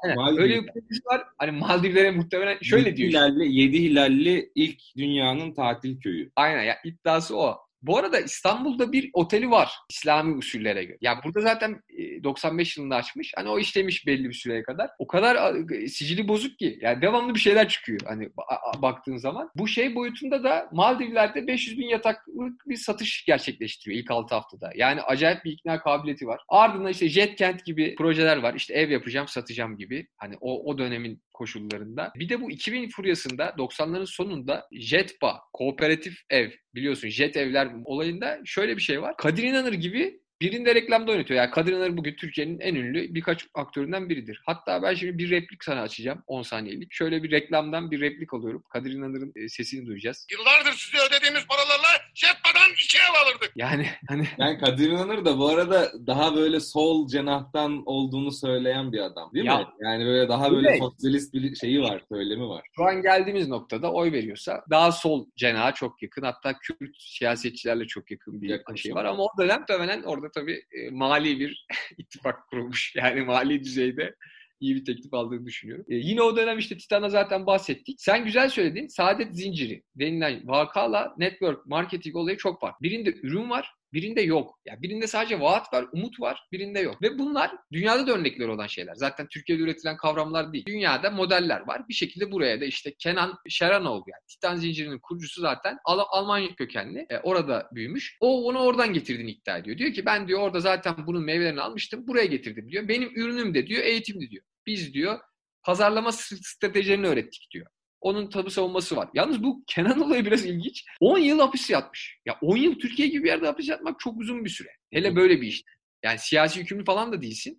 E. 0.04 0.14
Maldivler. 0.14 0.42
Öyle 0.42 0.62
bir 0.62 0.66
projesi 0.66 1.06
var. 1.06 1.24
Hani 1.38 1.50
Maldivlere 1.50 2.10
muhtemelen 2.10 2.58
şöyle 2.62 2.88
yedi 2.88 2.96
diyor. 2.96 3.10
Hilalli, 3.10 3.44
işte. 3.44 3.60
Yedi 3.60 3.82
hilalli 3.82 4.52
ilk 4.54 4.80
dünyanın 4.96 5.54
tatil 5.54 6.00
köyü. 6.00 6.30
Aynen 6.36 6.62
ya 6.62 6.76
iddiası 6.84 7.36
o. 7.36 7.58
Bu 7.82 7.98
arada 7.98 8.20
İstanbul'da 8.20 8.92
bir 8.92 9.10
oteli 9.12 9.50
var 9.50 9.72
İslami 9.90 10.36
usullere 10.36 10.84
göre. 10.84 10.98
Ya 11.00 11.20
burada 11.24 11.40
zaten 11.40 11.80
e, 11.98 12.24
95 12.24 12.76
yılında 12.76 12.96
açmış. 12.96 13.32
Hani 13.36 13.48
o 13.48 13.58
işlemiş 13.58 14.06
belli 14.06 14.28
bir 14.28 14.34
süreye 14.34 14.62
kadar. 14.62 14.90
O 14.98 15.06
kadar 15.06 15.54
sicili 15.86 16.28
bozuk 16.28 16.58
ki. 16.58 16.78
Yani 16.80 17.02
devamlı 17.02 17.34
bir 17.34 17.40
şeyler 17.40 17.68
çıkıyor. 17.68 18.00
Hani 18.06 18.30
baktığın 18.78 19.16
zaman. 19.16 19.50
Bu 19.56 19.68
şey 19.68 19.94
boyutunda 19.94 20.44
da 20.44 20.68
Maldivler'de 20.72 21.46
500 21.46 21.78
bin 21.78 21.88
yataklık 21.88 22.68
bir 22.68 22.76
satış 22.76 23.24
gerçekleştiriyor 23.24 24.02
ilk 24.02 24.10
6 24.10 24.34
haftada. 24.34 24.70
Yani 24.74 25.02
acayip 25.02 25.44
bir 25.44 25.52
ikna 25.52 25.80
kabiliyeti 25.80 26.26
var. 26.26 26.40
Ardından 26.48 26.90
işte 26.90 27.08
Jetkent 27.08 27.64
gibi 27.64 27.94
projeler 27.94 28.36
var. 28.36 28.54
İşte 28.54 28.74
ev 28.74 28.90
yapacağım, 28.90 29.28
satacağım 29.28 29.76
gibi. 29.76 30.06
Hani 30.16 30.34
o, 30.40 30.70
o 30.70 30.78
dönemin 30.78 31.22
koşullarında. 31.42 32.12
Bir 32.16 32.28
de 32.28 32.40
bu 32.40 32.50
2000 32.50 32.88
furyasında 32.88 33.48
90'ların 33.48 34.06
sonunda 34.06 34.68
Jetba, 34.72 35.40
kooperatif 35.52 36.18
ev 36.30 36.50
biliyorsun 36.74 37.08
Jet 37.08 37.36
evler 37.36 37.68
olayında 37.84 38.40
şöyle 38.44 38.76
bir 38.76 38.82
şey 38.82 39.02
var. 39.02 39.16
Kadir 39.16 39.42
İnanır 39.42 39.72
gibi 39.72 40.21
Birinde 40.42 40.74
reklamda 40.74 41.12
oynatıyor. 41.12 41.40
Yani 41.40 41.50
Kadir 41.50 41.72
İnanır 41.72 41.96
bugün 41.96 42.14
Türkiye'nin 42.14 42.60
en 42.60 42.74
ünlü 42.74 43.14
birkaç 43.14 43.46
aktöründen 43.54 44.08
biridir. 44.08 44.42
Hatta 44.46 44.82
ben 44.82 44.94
şimdi 44.94 45.18
bir 45.18 45.30
replik 45.30 45.64
sana 45.64 45.80
açacağım 45.80 46.22
10 46.26 46.42
saniyelik. 46.42 46.92
Şöyle 46.92 47.22
bir 47.22 47.30
reklamdan 47.30 47.90
bir 47.90 48.00
replik 48.00 48.34
alıyorum. 48.34 48.62
Kadir 48.72 48.92
İnanır'ın 48.92 49.32
e, 49.36 49.48
sesini 49.48 49.86
duyacağız. 49.86 50.26
Yıllardır 50.32 50.72
size 50.72 50.98
ödediğimiz 51.08 51.46
paralarla 51.46 51.88
Jetpa'dan 52.14 52.70
iki 52.84 52.98
ev 52.98 53.24
alırdık. 53.24 53.52
Yani 53.56 53.86
hani... 54.08 54.28
Yani 54.38 54.58
Kadir 54.58 54.90
İnanır 54.90 55.24
da 55.24 55.38
bu 55.38 55.48
arada 55.48 55.92
daha 56.06 56.36
böyle 56.36 56.60
sol 56.60 57.08
cenahtan 57.08 57.82
olduğunu 57.86 58.32
söyleyen 58.32 58.92
bir 58.92 59.00
adam 59.00 59.34
değil 59.34 59.46
ya, 59.46 59.58
mi? 59.58 59.66
Yani 59.80 60.04
böyle 60.04 60.28
daha 60.28 60.52
böyle 60.52 60.68
evet. 60.68 60.78
sosyalist 60.78 61.34
bir 61.34 61.56
şeyi 61.56 61.82
var, 61.82 62.02
söylemi 62.08 62.48
var. 62.48 62.66
Şu 62.76 62.84
an 62.84 63.02
geldiğimiz 63.02 63.48
noktada 63.48 63.92
oy 63.92 64.12
veriyorsa 64.12 64.64
daha 64.70 64.92
sol 64.92 65.26
cenaha 65.36 65.74
çok 65.74 66.02
yakın. 66.02 66.22
Hatta 66.22 66.58
Kürt 66.58 66.96
siyasetçilerle 66.98 67.86
çok 67.86 68.10
yakın 68.10 68.42
bir 68.42 68.48
yakın 68.48 68.74
şey 68.74 68.94
var. 68.94 69.04
Ama 69.04 69.22
o 69.22 69.28
dönem 69.38 69.64
tamamen 69.66 70.02
orada 70.02 70.31
tabii 70.34 70.64
e, 70.72 70.90
mali 70.90 71.40
bir 71.40 71.66
ittifak 71.98 72.48
kurulmuş. 72.48 72.94
Yani 72.96 73.20
mali 73.20 73.64
düzeyde 73.64 74.14
iyi 74.60 74.74
bir 74.76 74.84
teklif 74.84 75.14
aldığını 75.14 75.46
düşünüyorum. 75.46 75.84
E, 75.88 75.94
yine 75.94 76.22
o 76.22 76.36
dönem 76.36 76.58
işte 76.58 76.76
Titan'a 76.76 77.08
zaten 77.08 77.46
bahsettik. 77.46 78.00
Sen 78.00 78.24
güzel 78.24 78.48
söyledin. 78.48 78.86
Saadet 78.86 79.36
zinciri 79.36 79.82
denilen 79.96 80.48
vakala 80.48 81.14
network 81.18 81.66
marketing 81.66 82.16
olayı 82.16 82.36
çok 82.36 82.60
farklı. 82.60 82.82
Birinde 82.82 83.14
ürün 83.22 83.50
var, 83.50 83.74
Birinde 83.92 84.20
yok. 84.20 84.58
Yani 84.66 84.82
birinde 84.82 85.06
sadece 85.06 85.40
vaat 85.40 85.72
var, 85.72 85.86
umut 85.92 86.20
var, 86.20 86.48
birinde 86.52 86.80
yok. 86.80 87.02
Ve 87.02 87.18
bunlar 87.18 87.50
dünyada 87.72 88.06
da 88.06 88.12
örnekleri 88.12 88.50
olan 88.50 88.66
şeyler. 88.66 88.94
Zaten 88.94 89.26
Türkiye'de 89.28 89.62
üretilen 89.62 89.96
kavramlar 89.96 90.52
değil. 90.52 90.64
Dünyada 90.66 91.10
modeller 91.10 91.60
var. 91.60 91.88
Bir 91.88 91.94
şekilde 91.94 92.32
buraya 92.32 92.60
da 92.60 92.64
işte 92.64 92.94
Kenan 92.98 93.38
Şeranoğlu 93.48 94.04
yani 94.06 94.22
Titan 94.28 94.56
zincirinin 94.56 94.98
kurucusu 94.98 95.40
zaten 95.40 95.78
Al- 95.84 96.04
Almanya 96.10 96.54
kökenli. 96.54 97.06
E, 97.10 97.18
orada 97.18 97.68
büyümüş. 97.74 98.16
O 98.20 98.44
onu 98.48 98.58
oradan 98.58 98.92
getirdiğini 98.92 99.30
iddia 99.30 99.58
ediyor. 99.58 99.78
Diyor 99.78 99.92
ki 99.92 100.06
ben 100.06 100.28
diyor 100.28 100.40
orada 100.40 100.60
zaten 100.60 100.94
bunun 101.06 101.24
meyvelerini 101.24 101.60
almıştım. 101.60 102.06
Buraya 102.06 102.26
getirdim 102.26 102.68
diyor. 102.70 102.88
Benim 102.88 103.10
ürünüm 103.16 103.54
de 103.54 103.66
diyor, 103.66 103.82
eğitimdi 103.84 104.30
diyor. 104.30 104.44
Biz 104.66 104.94
diyor 104.94 105.18
pazarlama 105.62 106.12
stratejilerini 106.12 107.06
öğrettik 107.06 107.48
diyor. 107.50 107.66
Onun 108.02 108.30
tabi 108.30 108.50
savunması 108.50 108.96
var. 108.96 109.08
Yalnız 109.14 109.42
bu 109.42 109.64
Kenan 109.66 110.00
olayı 110.00 110.26
biraz 110.26 110.44
ilginç. 110.44 110.84
10 111.00 111.18
yıl 111.18 111.40
hapis 111.40 111.70
yatmış. 111.70 112.18
Ya 112.26 112.38
10 112.42 112.56
yıl 112.56 112.78
Türkiye 112.78 113.08
gibi 113.08 113.24
bir 113.24 113.28
yerde 113.28 113.46
hapis 113.46 113.68
yatmak 113.68 114.00
çok 114.00 114.20
uzun 114.20 114.44
bir 114.44 114.50
süre. 114.50 114.68
Hele 114.90 115.16
böyle 115.16 115.40
bir 115.40 115.46
iş. 115.46 115.62
Yani 116.04 116.18
siyasi 116.18 116.60
hükümlü 116.60 116.84
falan 116.84 117.12
da 117.12 117.22
değilsin. 117.22 117.58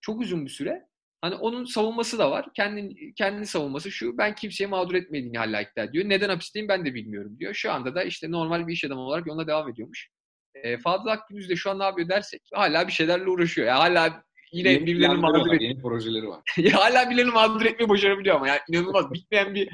Çok 0.00 0.20
uzun 0.20 0.44
bir 0.44 0.50
süre. 0.50 0.88
Hani 1.20 1.34
onun 1.34 1.64
savunması 1.64 2.18
da 2.18 2.30
var. 2.30 2.46
Kendi, 2.54 3.14
kendi 3.14 3.46
savunması 3.46 3.90
şu. 3.90 4.18
Ben 4.18 4.34
kimseye 4.34 4.66
mağdur 4.66 4.94
etmediğini 4.94 5.38
hala 5.38 5.60
ediyor. 5.76 6.08
Neden 6.08 6.28
hapisteyim 6.28 6.68
ben 6.68 6.86
de 6.86 6.94
bilmiyorum 6.94 7.36
diyor. 7.40 7.54
Şu 7.54 7.72
anda 7.72 7.94
da 7.94 8.04
işte 8.04 8.30
normal 8.30 8.66
bir 8.66 8.72
iş 8.72 8.84
adamı 8.84 9.00
olarak 9.00 9.26
yoluna 9.26 9.46
devam 9.46 9.68
ediyormuş. 9.68 10.08
E, 10.54 10.78
Fadıl 10.78 11.06
Akgündüz 11.06 11.48
de 11.48 11.56
şu 11.56 11.70
an 11.70 11.78
ne 11.78 11.84
yapıyor 11.84 12.08
dersek 12.08 12.42
hala 12.52 12.86
bir 12.86 12.92
şeylerle 12.92 13.28
uğraşıyor. 13.28 13.66
Yani 13.66 13.78
hala 13.78 14.24
yine 14.52 14.70
yeni 14.70 14.86
birilerini 14.86 15.16
mağdur 15.16 15.46
ediyor. 15.46 15.60
Yeni 15.60 15.82
projeleri 15.82 16.28
var. 16.28 16.42
ya 16.58 16.74
hala 16.74 17.10
birilerini 17.10 17.32
mağdur 17.32 17.66
etmeyi 17.66 17.88
başarabiliyor 17.88 18.36
ama 18.36 18.48
yani 18.48 18.60
inanılmaz 18.68 19.10
bitmeyen 19.12 19.54
bir 19.54 19.68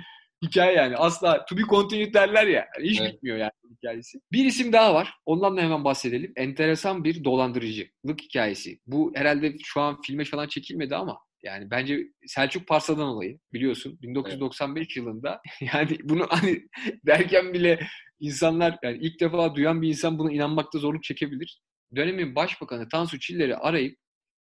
hikaye 0.45 0.77
yani. 0.77 0.97
Asla 0.97 1.45
to 1.45 1.57
be 1.57 1.61
continued 1.61 2.15
derler 2.15 2.47
ya. 2.47 2.67
Yani 2.79 2.91
hiç 2.91 3.01
evet. 3.01 3.13
bitmiyor 3.13 3.37
yani 3.37 3.53
hikayesi. 3.71 4.19
Bir 4.33 4.45
isim 4.45 4.73
daha 4.73 4.95
var. 4.95 5.15
Ondan 5.27 5.57
da 5.57 5.63
hemen 5.63 5.85
bahsedelim. 5.85 6.33
Enteresan 6.37 7.05
bir 7.05 7.25
dolandırıcılık 7.25 8.21
hikayesi. 8.23 8.79
Bu 8.87 9.13
herhalde 9.15 9.55
şu 9.65 9.81
an 9.81 10.01
filme 10.01 10.25
falan 10.25 10.47
çekilmedi 10.49 10.97
ama 10.97 11.19
yani 11.43 11.71
bence 11.71 12.09
Selçuk 12.27 12.69
Parsa'dan 12.69 13.09
olayı 13.09 13.39
biliyorsun 13.53 13.99
1995 14.03 14.87
evet. 14.87 14.97
yılında 14.97 15.41
yani 15.75 15.99
bunu 16.05 16.27
hani 16.31 16.63
derken 17.07 17.55
bile 17.55 17.87
insanlar 18.21 18.79
yani 18.83 18.99
ilk 19.01 19.21
defa 19.21 19.55
duyan 19.55 19.83
bir 19.83 19.89
insan 19.89 20.19
buna 20.19 20.33
inanmakta 20.33 20.79
zorluk 20.79 21.03
çekebilir. 21.03 21.61
Dönemin 21.97 22.35
başbakanı 22.37 22.89
Tansu 22.89 23.19
Çiller'i 23.19 23.57
arayıp 23.57 23.99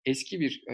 eski 0.05 0.41
bir 0.41 0.65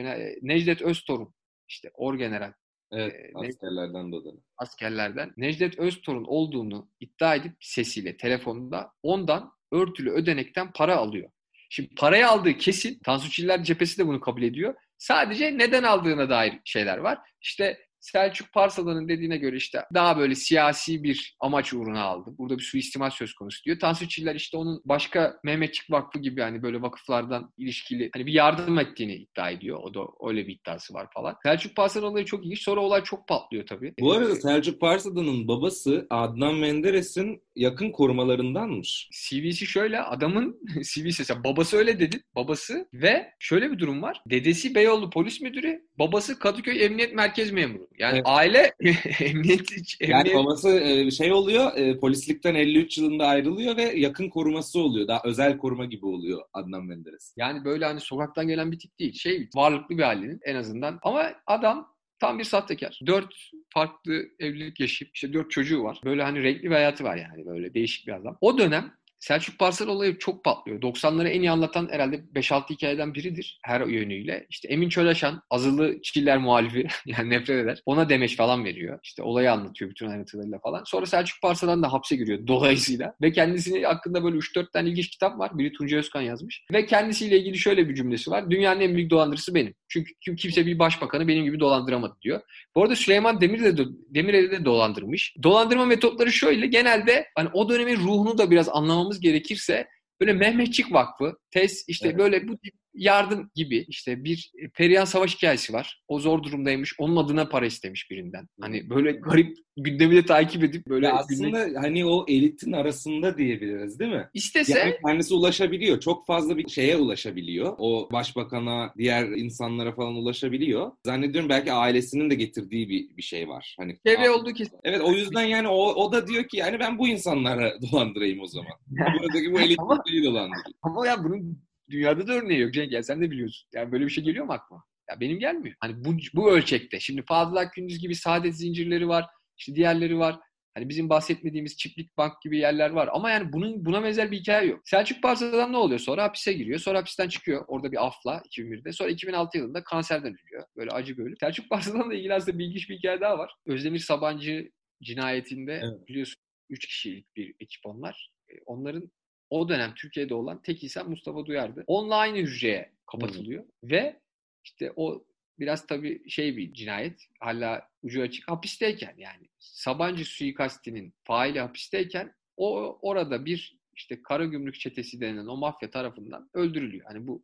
Necdet 0.42 0.82
Öztorun 0.82 1.34
işte 1.68 1.90
orgeneral 1.94 2.52
Evet, 2.92 3.30
askerlerden 3.34 4.12
dolayı. 4.12 4.40
Askerlerden. 4.56 5.32
Necdet 5.36 5.78
Öztorun 5.78 6.24
olduğunu 6.24 6.90
iddia 7.00 7.34
edip 7.34 7.52
sesiyle, 7.60 8.16
telefonunda 8.16 8.92
ondan 9.02 9.52
örtülü 9.72 10.10
ödenekten 10.10 10.72
para 10.72 10.96
alıyor. 10.96 11.30
Şimdi 11.70 11.94
parayı 11.94 12.28
aldığı 12.28 12.52
kesin, 12.52 12.98
Tansu 13.04 13.30
Çiller 13.30 13.64
cephesi 13.64 13.98
de 13.98 14.06
bunu 14.06 14.20
kabul 14.20 14.42
ediyor. 14.42 14.74
Sadece 14.98 15.58
neden 15.58 15.82
aldığına 15.82 16.30
dair 16.30 16.60
şeyler 16.64 16.98
var. 16.98 17.18
İşte 17.42 17.78
Selçuk 18.00 18.52
Parsalan'ın 18.52 19.08
dediğine 19.08 19.36
göre 19.36 19.56
işte 19.56 19.84
daha 19.94 20.18
böyle 20.18 20.34
siyasi 20.34 21.02
bir 21.02 21.36
amaç 21.40 21.74
uğruna 21.74 22.02
aldı. 22.02 22.30
Burada 22.38 22.58
bir 22.58 22.62
suistimal 22.62 23.10
söz 23.10 23.34
konusu 23.34 23.64
diyor. 23.64 23.78
Tansu 23.78 24.08
Çiller 24.08 24.34
işte 24.34 24.56
onun 24.56 24.82
başka 24.84 25.40
Mehmetçik 25.44 25.90
Vakfı 25.90 26.18
gibi 26.18 26.40
hani 26.40 26.62
böyle 26.62 26.82
vakıflardan 26.82 27.52
ilişkili 27.56 28.10
hani 28.14 28.26
bir 28.26 28.32
yardım 28.32 28.78
ettiğini 28.78 29.14
iddia 29.14 29.50
ediyor. 29.50 29.78
O 29.82 29.94
da 29.94 30.00
öyle 30.28 30.46
bir 30.46 30.54
iddiası 30.54 30.94
var 30.94 31.08
falan. 31.14 31.36
Selçuk 31.42 31.76
Parsalan 31.76 32.12
olayı 32.12 32.24
çok 32.24 32.44
ilginç. 32.44 32.62
Sonra 32.62 32.80
olay 32.80 33.04
çok 33.04 33.28
patlıyor 33.28 33.66
tabii. 33.66 33.94
Bu 34.00 34.12
arada 34.12 34.36
Selçuk 34.36 34.80
Parsalan'ın 34.80 35.48
babası 35.48 36.06
Adnan 36.10 36.54
Menderes'in 36.54 37.42
yakın 37.56 37.90
korumalarındanmış. 37.90 39.08
CV'si 39.12 39.66
şöyle 39.66 40.00
adamın 40.00 40.60
CV'si 40.82 41.44
babası 41.44 41.76
öyle 41.76 42.00
dedi. 42.00 42.20
Babası 42.36 42.88
ve 42.92 43.32
şöyle 43.38 43.70
bir 43.70 43.78
durum 43.78 44.02
var. 44.02 44.22
Dedesi 44.26 44.74
Beyoğlu 44.74 45.10
polis 45.10 45.40
müdürü, 45.40 45.82
babası 45.98 46.38
Kadıköy 46.38 46.84
Emniyet 46.84 47.14
Merkez 47.14 47.52
memuru. 47.52 47.88
Yani 47.98 48.14
evet. 48.14 48.22
aile 48.26 48.72
emniyet, 49.20 49.72
emniyet... 49.72 50.00
Yani 50.00 50.34
babası 50.34 50.80
e, 50.80 51.10
şey 51.10 51.32
oluyor, 51.32 51.76
e, 51.76 51.98
polislikten 51.98 52.54
53 52.54 52.98
yılında 52.98 53.26
ayrılıyor 53.26 53.76
ve 53.76 53.82
yakın 53.82 54.28
koruması 54.28 54.80
oluyor. 54.80 55.08
Daha 55.08 55.20
özel 55.24 55.58
koruma 55.58 55.84
gibi 55.84 56.06
oluyor 56.06 56.42
Adnan 56.52 56.84
Menderes. 56.84 57.34
Yani 57.36 57.64
böyle 57.64 57.84
hani 57.84 58.00
sokaktan 58.00 58.48
gelen 58.48 58.72
bir 58.72 58.78
tip 58.78 58.98
değil. 58.98 59.12
Şey 59.12 59.48
varlıklı 59.54 59.98
bir 59.98 60.02
ailenin 60.02 60.40
en 60.44 60.54
azından. 60.54 60.98
Ama 61.02 61.32
adam 61.46 61.98
Tam 62.20 62.38
bir 62.38 62.44
sahtekar. 62.44 63.00
Dört 63.06 63.34
farklı 63.74 64.28
evlilik 64.38 64.80
yaşayıp 64.80 65.14
işte 65.14 65.32
dört 65.32 65.50
çocuğu 65.50 65.82
var. 65.84 66.00
Böyle 66.04 66.22
hani 66.22 66.42
renkli 66.42 66.70
bir 66.70 66.74
hayatı 66.74 67.04
var 67.04 67.16
yani 67.16 67.46
böyle 67.46 67.74
değişik 67.74 68.06
bir 68.06 68.12
adam. 68.12 68.38
O 68.40 68.58
dönem 68.58 68.92
Selçuk 69.20 69.58
Parsel 69.58 69.88
olayı 69.88 70.18
çok 70.18 70.44
patlıyor. 70.44 70.80
90'ları 70.80 71.28
en 71.28 71.40
iyi 71.40 71.50
anlatan 71.50 71.88
herhalde 71.90 72.16
5-6 72.16 72.70
hikayeden 72.70 73.14
biridir 73.14 73.58
her 73.64 73.80
yönüyle. 73.80 74.46
İşte 74.50 74.68
Emin 74.68 74.88
Çölaşan, 74.88 75.42
azılı 75.50 76.02
Çiller 76.02 76.38
muhalifi 76.38 76.86
yani 77.06 77.30
nefret 77.30 77.64
eder. 77.64 77.82
Ona 77.86 78.08
demeç 78.08 78.36
falan 78.36 78.64
veriyor. 78.64 78.98
İşte 79.02 79.22
olayı 79.22 79.52
anlatıyor 79.52 79.90
bütün 79.90 80.08
ayrıntılarıyla 80.08 80.58
falan. 80.58 80.84
Sonra 80.84 81.06
Selçuk 81.06 81.42
Parsel'den 81.42 81.82
de 81.82 81.86
hapse 81.86 82.16
giriyor 82.16 82.46
dolayısıyla. 82.46 83.14
Ve 83.22 83.32
kendisini 83.32 83.86
hakkında 83.86 84.24
böyle 84.24 84.36
3-4 84.36 84.72
tane 84.72 84.88
ilginç 84.88 85.08
kitap 85.08 85.38
var. 85.38 85.58
Biri 85.58 85.72
Tuncay 85.72 85.98
Özkan 85.98 86.22
yazmış. 86.22 86.66
Ve 86.72 86.86
kendisiyle 86.86 87.38
ilgili 87.38 87.58
şöyle 87.58 87.88
bir 87.88 87.94
cümlesi 87.94 88.30
var. 88.30 88.50
Dünyanın 88.50 88.80
en 88.80 88.96
büyük 88.96 89.10
dolandırıcısı 89.10 89.54
benim. 89.54 89.74
Çünkü 89.88 90.36
kimse 90.36 90.66
bir 90.66 90.78
başbakanı 90.78 91.28
benim 91.28 91.44
gibi 91.44 91.60
dolandıramadı 91.60 92.14
diyor. 92.22 92.40
Bu 92.74 92.82
arada 92.82 92.96
Süleyman 92.96 93.40
Demirel 93.40 93.78
de, 93.78 93.84
Demirel'i 94.08 94.50
de 94.50 94.64
dolandırmış. 94.64 95.34
Dolandırma 95.42 95.84
metotları 95.84 96.32
şöyle. 96.32 96.66
Genelde 96.66 97.26
hani 97.34 97.48
o 97.52 97.68
dönemin 97.68 97.96
ruhunu 97.96 98.38
da 98.38 98.50
biraz 98.50 98.68
anlamamız 99.08 99.20
gerekirse 99.20 99.88
böyle 100.20 100.32
Mehmetçik 100.32 100.92
Vakfı, 100.92 101.36
TES 101.50 101.84
işte 101.88 102.08
evet. 102.08 102.18
böyle 102.18 102.48
bu 102.48 102.58
tip 102.58 102.74
yardım 102.98 103.50
gibi 103.54 103.84
işte 103.88 104.24
bir 104.24 104.52
Perihan 104.74 105.04
Savaş 105.04 105.36
hikayesi 105.36 105.72
var. 105.72 106.02
O 106.08 106.18
zor 106.18 106.42
durumdaymış. 106.42 106.94
Onun 106.98 107.16
adına 107.16 107.48
para 107.48 107.66
istemiş 107.66 108.10
birinden. 108.10 108.48
Hani 108.60 108.90
böyle 108.90 109.12
garip 109.12 109.56
gündemi 109.76 110.16
de 110.16 110.26
takip 110.26 110.64
edip 110.64 110.86
böyle 110.86 111.06
ya 111.06 111.12
aslında 111.12 111.64
günlük... 111.64 111.76
hani 111.78 112.06
o 112.06 112.24
elitin 112.28 112.72
arasında 112.72 113.38
diyebiliriz 113.38 113.98
değil 113.98 114.12
mi? 114.12 114.28
İstese 114.34 114.78
yani 114.78 114.94
kendisi 115.06 115.34
ulaşabiliyor. 115.34 116.00
Çok 116.00 116.26
fazla 116.26 116.56
bir 116.56 116.68
şeye 116.68 116.96
ulaşabiliyor. 116.96 117.74
O 117.78 118.08
başbakana, 118.12 118.92
diğer 118.98 119.28
insanlara 119.28 119.92
falan 119.92 120.14
ulaşabiliyor. 120.14 120.92
Zannediyorum 121.06 121.48
belki 121.48 121.72
ailesinin 121.72 122.30
de 122.30 122.34
getirdiği 122.34 122.88
bir, 122.88 123.16
bir 123.16 123.22
şey 123.22 123.48
var. 123.48 123.76
Hani 123.78 123.98
çevre 124.06 124.30
olduğu 124.30 124.52
kesin. 124.52 124.78
Evet 124.84 125.00
o 125.00 125.12
yüzden 125.12 125.44
yani 125.44 125.68
o, 125.68 125.94
o 125.94 126.12
da 126.12 126.26
diyor 126.26 126.44
ki 126.44 126.56
yani 126.56 126.80
ben 126.80 126.98
bu 126.98 127.08
insanlara 127.08 127.72
dolandırayım 127.92 128.40
o 128.40 128.46
zaman. 128.46 128.72
Buradaki 128.90 129.52
bu 129.52 129.60
elit 129.60 129.78
dolandırayım. 129.78 130.76
Ama 130.82 131.06
ya 131.06 131.24
bunun 131.24 131.67
dünyada 131.90 132.26
da 132.28 132.32
örneği 132.32 132.60
yok 132.60 132.74
Cenk. 132.74 132.92
Yani 132.92 133.04
sen 133.04 133.20
de 133.20 133.30
biliyorsun. 133.30 133.68
Yani 133.74 133.92
böyle 133.92 134.04
bir 134.04 134.10
şey 134.10 134.24
geliyor 134.24 134.44
mu 134.44 134.52
aklıma? 134.52 134.84
Ya 135.10 135.20
benim 135.20 135.38
gelmiyor. 135.38 135.76
Hani 135.80 136.04
bu, 136.04 136.16
bu 136.34 136.52
ölçekte. 136.52 137.00
Şimdi 137.00 137.22
Fazıl 137.28 137.56
Akgündüz 137.56 137.98
gibi 137.98 138.14
saadet 138.14 138.56
zincirleri 138.56 139.08
var. 139.08 139.26
İşte 139.58 139.74
diğerleri 139.74 140.18
var. 140.18 140.38
Hani 140.74 140.88
bizim 140.88 141.08
bahsetmediğimiz 141.08 141.76
çiftlik 141.76 142.16
bank 142.16 142.32
gibi 142.42 142.58
yerler 142.58 142.90
var. 142.90 143.08
Ama 143.12 143.30
yani 143.30 143.52
bunun 143.52 143.84
buna 143.84 144.02
benzer 144.02 144.30
bir 144.30 144.38
hikaye 144.40 144.68
yok. 144.68 144.80
Selçuk 144.84 145.22
Parsa'dan 145.22 145.72
ne 145.72 145.76
oluyor? 145.76 145.98
Sonra 146.00 146.22
hapise 146.22 146.52
giriyor. 146.52 146.78
Sonra 146.78 146.98
hapisten 146.98 147.28
çıkıyor. 147.28 147.64
Orada 147.68 147.92
bir 147.92 148.06
afla 148.06 148.42
2001'de. 148.50 148.92
Sonra 148.92 149.10
2006 149.10 149.58
yılında 149.58 149.84
kanserden 149.84 150.36
ölüyor. 150.46 150.64
Böyle 150.76 150.90
acı 150.90 151.18
bir 151.18 151.22
ölüm. 151.22 151.36
Selçuk 151.40 151.70
Parsa'dan 151.70 152.10
da 152.10 152.14
ilgili 152.14 152.34
aslında 152.34 152.58
bir 152.58 152.64
ilginç 152.64 152.90
bir 152.90 152.98
hikaye 152.98 153.20
daha 153.20 153.38
var. 153.38 153.54
Özdemir 153.66 153.98
Sabancı 153.98 154.70
cinayetinde 155.02 155.80
Evet. 155.84 156.08
biliyorsun 156.08 156.36
3 156.70 156.86
kişilik 156.86 157.36
bir 157.36 157.54
ekip 157.60 157.80
onlar. 157.86 158.30
E, 158.48 158.52
Onların 158.66 159.10
o 159.50 159.68
dönem 159.68 159.94
Türkiye'de 159.94 160.34
olan 160.34 160.62
tek 160.62 160.84
insan 160.84 161.10
Mustafa 161.10 161.46
Duyar'dı. 161.46 161.84
Onunla 161.86 162.16
aynı 162.16 162.38
hücreye 162.38 162.92
kapatılıyor. 163.06 163.64
Ve 163.84 164.20
işte 164.64 164.92
o 164.96 165.24
biraz 165.58 165.86
tabii 165.86 166.30
şey 166.30 166.56
bir 166.56 166.72
cinayet. 166.72 167.28
Hala 167.40 167.88
ucu 168.02 168.22
açık. 168.22 168.50
Hapisteyken 168.50 169.14
yani 169.16 169.48
Sabancı 169.58 170.24
suikastinin 170.24 171.14
faili 171.24 171.60
hapisteyken 171.60 172.34
o 172.56 172.98
orada 173.02 173.44
bir 173.44 173.78
işte 173.92 174.22
kara 174.22 174.44
gümrük 174.44 174.80
çetesi 174.80 175.20
denilen 175.20 175.46
o 175.46 175.56
mafya 175.56 175.90
tarafından 175.90 176.50
öldürülüyor. 176.54 177.04
Hani 177.06 177.26
bu 177.26 177.42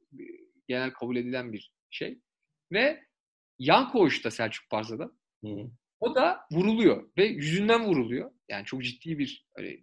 genel 0.68 0.92
kabul 0.92 1.16
edilen 1.16 1.52
bir 1.52 1.72
şey. 1.90 2.18
Ve 2.72 3.04
yan 3.58 3.92
koğuşta 3.92 4.30
Selçuk 4.30 4.70
Parsa'da 4.70 5.10
Hı. 5.44 5.70
o 6.00 6.14
da 6.14 6.40
vuruluyor 6.52 7.10
ve 7.18 7.24
yüzünden 7.24 7.84
vuruluyor. 7.84 8.30
Yani 8.48 8.64
çok 8.64 8.84
ciddi 8.84 9.18
bir 9.18 9.46
öyle, 9.54 9.80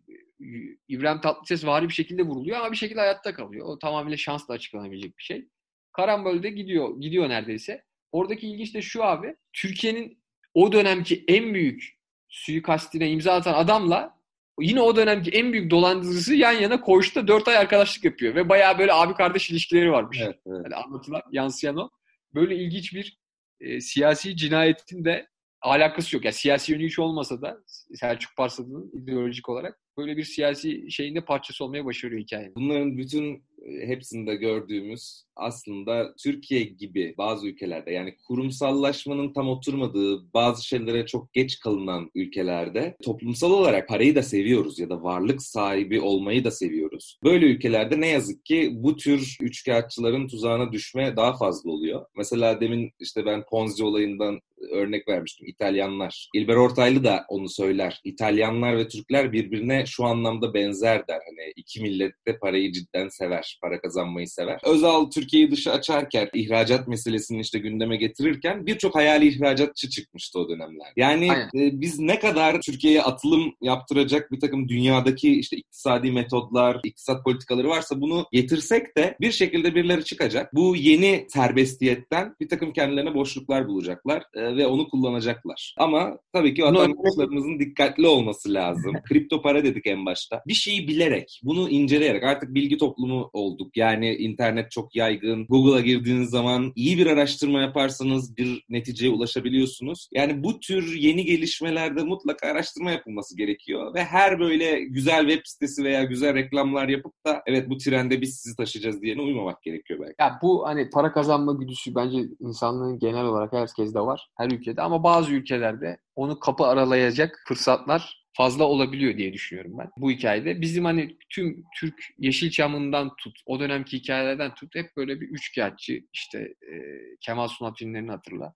İbrahim 0.88 1.22
Tatlıses 1.22 1.66
vari 1.66 1.88
bir 1.88 1.94
şekilde 1.94 2.24
vuruluyor 2.24 2.58
ama 2.58 2.72
bir 2.72 2.78
şekilde 2.78 3.00
hayatta 3.00 3.34
kalıyor. 3.34 3.66
O 3.68 3.80
tamamıyla 3.80 4.18
şansla 4.18 4.54
açıklanabilecek 4.54 5.18
bir 5.18 5.24
şey. 5.24 5.48
Karambol'de 5.92 6.50
gidiyor, 6.50 7.00
gidiyor 7.00 7.30
neredeyse. 7.30 7.84
Oradaki 8.12 8.48
ilginç 8.48 8.74
de 8.74 8.82
şu 8.82 9.04
abi. 9.04 9.36
Türkiye'nin 9.54 10.24
o 10.54 10.72
dönemki 10.72 11.26
en 11.28 11.54
büyük 11.54 11.98
suikastine 12.30 13.12
imza 13.12 13.34
atan 13.34 13.54
adamla 13.54 14.22
yine 14.60 14.82
o 14.82 14.96
dönemki 14.96 15.32
en 15.32 15.54
büyük 15.54 15.72
dolandırıcısı 15.72 16.36
yan 16.36 16.52
yana 16.52 16.82
koğuşta 16.82 17.28
dört 17.28 17.48
ay 17.48 17.58
arkadaşlık 17.58 18.06
yapıyor. 18.06 18.36
Ve 18.36 18.50
bayağı 18.50 18.78
böyle 18.80 18.94
abi 18.94 19.14
kardeş 19.14 19.50
ilişkileri 19.50 19.92
varmış. 19.92 20.20
Evet, 20.22 20.40
evet. 20.46 20.62
Yani 20.64 20.76
anlatılan, 20.76 21.22
yansıyan 21.32 21.78
o. 21.78 21.90
Böyle 22.34 22.56
ilginç 22.56 22.94
bir 22.94 23.18
e, 23.60 23.82
siyasi 23.82 24.38
cinayetin 24.38 25.06
de 25.06 25.28
alakası 25.62 26.16
yok. 26.16 26.26
Yani 26.26 26.34
siyasi 26.34 26.72
yönü 26.72 26.86
hiç 26.86 27.00
olmasa 27.00 27.42
da 27.42 27.58
Selçuk 27.96 28.36
Parsa'nın 28.38 28.92
ideolojik 28.94 29.50
olarak 29.50 29.80
böyle 29.98 30.18
bir 30.18 30.24
siyasi 30.24 30.92
şeyin 30.92 31.16
de 31.16 31.26
parçası 31.26 31.66
olmaya 31.66 31.86
başarıyor 31.86 32.22
hikayenin. 32.22 32.56
Bunların 32.56 32.98
bütün 32.98 33.44
e, 33.66 33.88
hepsinde 33.88 34.36
gördüğümüz 34.36 35.24
aslında 35.36 36.16
Türkiye 36.24 36.64
gibi 36.64 37.16
bazı 37.18 37.48
ülkelerde 37.48 37.92
yani 37.92 38.16
kurumsallaşmanın 38.28 39.34
tam 39.34 39.50
oturmadığı 39.50 40.34
bazı 40.34 40.68
şeylere 40.68 41.06
çok 41.06 41.34
geç 41.34 41.60
kalınan 41.60 42.12
ülkelerde 42.16 42.98
toplumsal 43.04 43.52
olarak 43.52 43.88
parayı 43.88 44.16
da 44.16 44.24
seviyoruz 44.24 44.80
ya 44.80 44.90
da 44.90 45.04
varlık 45.04 45.42
sahibi 45.42 46.02
olmayı 46.02 46.44
da 46.44 46.52
seviyoruz. 46.52 47.20
Böyle 47.24 47.46
ülkelerde 47.46 48.02
ne 48.02 48.08
yazık 48.08 48.46
ki 48.46 48.72
bu 48.74 48.96
tür 48.96 49.38
üçkağıtçıların 49.42 50.28
tuzağına 50.28 50.72
düşme 50.72 51.16
daha 51.16 51.38
fazla 51.38 51.72
oluyor. 51.72 52.06
Mesela 52.18 52.62
demin 52.62 52.92
işte 53.00 53.26
ben 53.26 53.44
Ponzi 53.50 53.84
olayından 53.84 54.40
örnek 54.72 55.08
vermiştim. 55.08 55.48
İtalyanlar. 55.48 56.30
İlber 56.34 56.56
Ortaylı 56.56 57.04
da 57.04 57.26
onu 57.30 57.50
söyler. 57.50 58.02
İtalyanlar 58.04 58.78
ve 58.78 58.88
Türkler 58.88 59.34
birbirine 59.34 59.86
şu 59.86 60.06
anlamda 60.06 60.54
benzer 60.54 61.08
der. 61.08 61.20
Hani 61.26 61.54
iki 61.56 61.82
millet 61.82 62.28
de 62.28 62.38
parayı 62.40 62.72
cidden 62.72 63.08
sever. 63.10 63.60
Para 63.62 63.82
kazanmayı 63.82 64.28
sever. 64.28 64.60
Özal 64.66 65.12
Türkiye'yi 65.12 65.52
dışa 65.52 65.72
açarken, 65.72 66.30
ihracat 66.34 66.88
meselesini 66.88 67.42
işte 67.42 67.60
gündeme 67.60 67.98
getirirken 67.98 68.66
birçok 68.66 68.96
hayali 68.96 69.28
ihracatçı 69.28 69.90
çıkmıştı 69.90 70.40
o 70.40 70.50
dönemler. 70.50 70.94
Yani 70.96 71.28
e, 71.32 71.82
biz 71.82 72.00
ne 72.00 72.20
kadar 72.20 72.62
Türkiye'ye 72.62 73.02
atılım 73.02 73.54
yaptıracak 73.62 74.32
bir 74.32 74.40
takım 74.40 74.70
dünyadaki 74.70 75.40
işte 75.40 75.58
iktisadi 75.58 76.12
metodlar, 76.12 76.80
iktisat 76.84 77.24
politikaları 77.24 77.70
varsa 77.70 78.02
bunu 78.02 78.26
getirsek 78.32 78.98
de 78.98 79.16
bir 79.22 79.32
şekilde 79.32 79.76
birileri 79.76 80.04
çıkacak. 80.04 80.56
Bu 80.56 80.76
yeni 80.76 81.26
serbestiyetten 81.30 82.36
bir 82.40 82.50
takım 82.50 82.74
kendilerine 82.74 83.16
boşluklar 83.16 83.68
bulacaklar 83.68 84.24
e, 84.36 84.51
ve 84.58 84.68
onu 84.68 84.90
kullanacaklar. 84.90 85.76
Ama 85.78 86.18
tabii 86.34 86.54
ki 86.54 86.64
vatandaşlarımızın 86.64 87.60
dikkatli 87.60 88.08
olması 88.08 88.54
lazım. 88.54 88.94
Kripto 89.10 89.42
para 89.42 89.64
dedik 89.64 89.88
en 89.88 90.06
başta. 90.06 90.42
Bir 90.48 90.54
şeyi 90.54 90.88
bilerek, 90.88 91.42
bunu 91.44 91.70
inceleyerek 91.70 92.24
artık 92.24 92.54
bilgi 92.54 92.78
toplumu 92.78 93.30
olduk. 93.34 93.78
Yani 93.78 94.16
internet 94.16 94.72
çok 94.72 94.96
yaygın. 94.96 95.46
Google'a 95.46 95.80
girdiğiniz 95.80 96.30
zaman 96.30 96.72
iyi 96.76 96.98
bir 96.98 97.08
araştırma 97.08 97.62
yaparsanız 97.62 98.38
bir 98.38 98.66
neticeye 98.70 99.12
ulaşabiliyorsunuz. 99.12 100.10
Yani 100.14 100.44
bu 100.44 100.60
tür 100.60 100.96
yeni 100.96 101.26
gelişmelerde 101.26 102.04
mutlaka 102.04 102.48
araştırma 102.48 102.92
yapılması 102.92 103.38
gerekiyor 103.38 103.94
ve 103.96 104.04
her 104.04 104.40
böyle 104.40 104.80
güzel 104.80 105.28
web 105.30 105.42
sitesi 105.46 105.84
veya 105.84 106.04
güzel 106.04 106.36
reklamlar 106.36 106.88
yapıp 106.88 107.14
da 107.26 107.42
evet 107.46 107.70
bu 107.70 107.78
trende 107.78 108.22
biz 108.22 108.36
sizi 108.36 108.56
taşıyacağız 108.56 109.02
diyene 109.02 109.22
uymamak 109.22 109.64
gerekiyor 109.64 110.00
belki. 110.00 110.16
Ya 110.20 110.40
bu 110.42 110.68
hani 110.68 110.90
para 110.90 111.14
kazanma 111.14 111.54
güdüsü 111.54 111.96
bence 111.96 112.18
insanlığın 112.40 113.00
genel 113.00 113.26
olarak 113.26 113.54
herkeste 113.54 114.00
var. 114.00 114.30
Her 114.42 114.52
ülkede 114.52 114.82
ama 114.82 115.04
bazı 115.04 115.34
ülkelerde 115.34 115.98
onu 116.16 116.40
kapı 116.40 116.64
aralayacak 116.64 117.44
fırsatlar 117.48 118.22
fazla 118.34 118.64
olabiliyor 118.64 119.18
diye 119.18 119.34
düşünüyorum 119.34 119.78
ben. 119.78 119.90
Bu 119.98 120.12
hikayede 120.12 120.62
bizim 120.62 120.86
hani 120.86 121.18
tüm 121.30 121.64
Türk 121.80 122.04
Yeşilçam'ından 122.18 123.16
tut, 123.16 123.40
o 123.46 123.60
dönemki 123.60 123.98
hikayelerden 123.98 124.54
tut 124.54 124.76
hep 124.76 124.98
böyle 124.98 125.22
bir 125.22 125.28
üçkağıtçı 125.28 126.02
işte 126.14 126.40
e, 126.40 126.76
Kemal 127.22 127.48
Sunal 127.48 127.74
filmlerini 127.74 128.12
hatırla. 128.12 128.54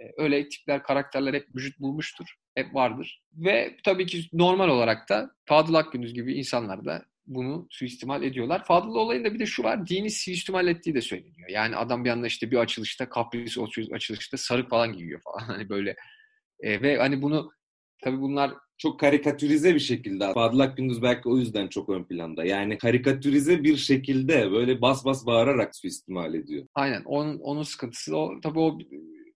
E, 0.00 0.04
öyle 0.16 0.48
tipler, 0.48 0.82
karakterler 0.82 1.34
hep 1.34 1.46
vücut 1.56 1.80
bulmuştur. 1.80 2.26
Hep 2.54 2.74
vardır. 2.74 3.22
Ve 3.32 3.76
tabii 3.84 4.06
ki 4.06 4.28
normal 4.32 4.68
olarak 4.68 5.08
da 5.08 5.30
Fadıl 5.44 5.74
Akgündüz 5.74 6.14
gibi 6.14 6.34
insanlar 6.34 6.84
da 6.84 7.04
bunu 7.34 7.66
suistimal 7.70 8.22
ediyorlar. 8.22 8.64
Fadıl 8.64 8.94
olayında 8.94 9.34
bir 9.34 9.38
de 9.38 9.46
şu 9.46 9.62
var. 9.62 9.86
Dini 9.86 10.10
suistimal 10.10 10.66
ettiği 10.68 10.94
de 10.94 11.00
söyleniyor. 11.00 11.48
Yani 11.48 11.76
adam 11.76 12.04
bir 12.04 12.10
anda 12.10 12.26
işte 12.26 12.50
bir 12.50 12.56
açılışta 12.56 13.08
kapris 13.08 13.58
açılışta 13.92 14.36
sarık 14.36 14.70
falan 14.70 14.92
giyiyor 14.92 15.20
falan. 15.24 15.46
Hani 15.46 15.68
böyle 15.68 15.96
E, 16.60 16.82
ve 16.82 16.96
hani 16.98 17.22
bunu 17.22 17.50
tabii 18.04 18.20
bunlar 18.20 18.52
çok 18.78 19.00
karikatürize 19.00 19.74
bir 19.74 19.80
şekilde. 19.80 20.32
Fadıl 20.32 20.58
Akgündüz 20.60 21.02
belki 21.02 21.28
o 21.28 21.36
yüzden 21.36 21.68
çok 21.68 21.88
ön 21.88 22.04
planda. 22.04 22.44
Yani 22.44 22.78
karikatürize 22.78 23.64
bir 23.64 23.76
şekilde 23.76 24.50
böyle 24.52 24.80
bas 24.80 25.04
bas 25.04 25.26
bağırarak 25.26 25.76
suistimal 25.76 26.34
ediyor. 26.34 26.66
aynen 26.74 27.02
onun 27.04 27.38
onun 27.38 27.62
sıkıntısı 27.62 28.16
o 28.16 28.40
tabii 28.40 28.58
o 28.58 28.78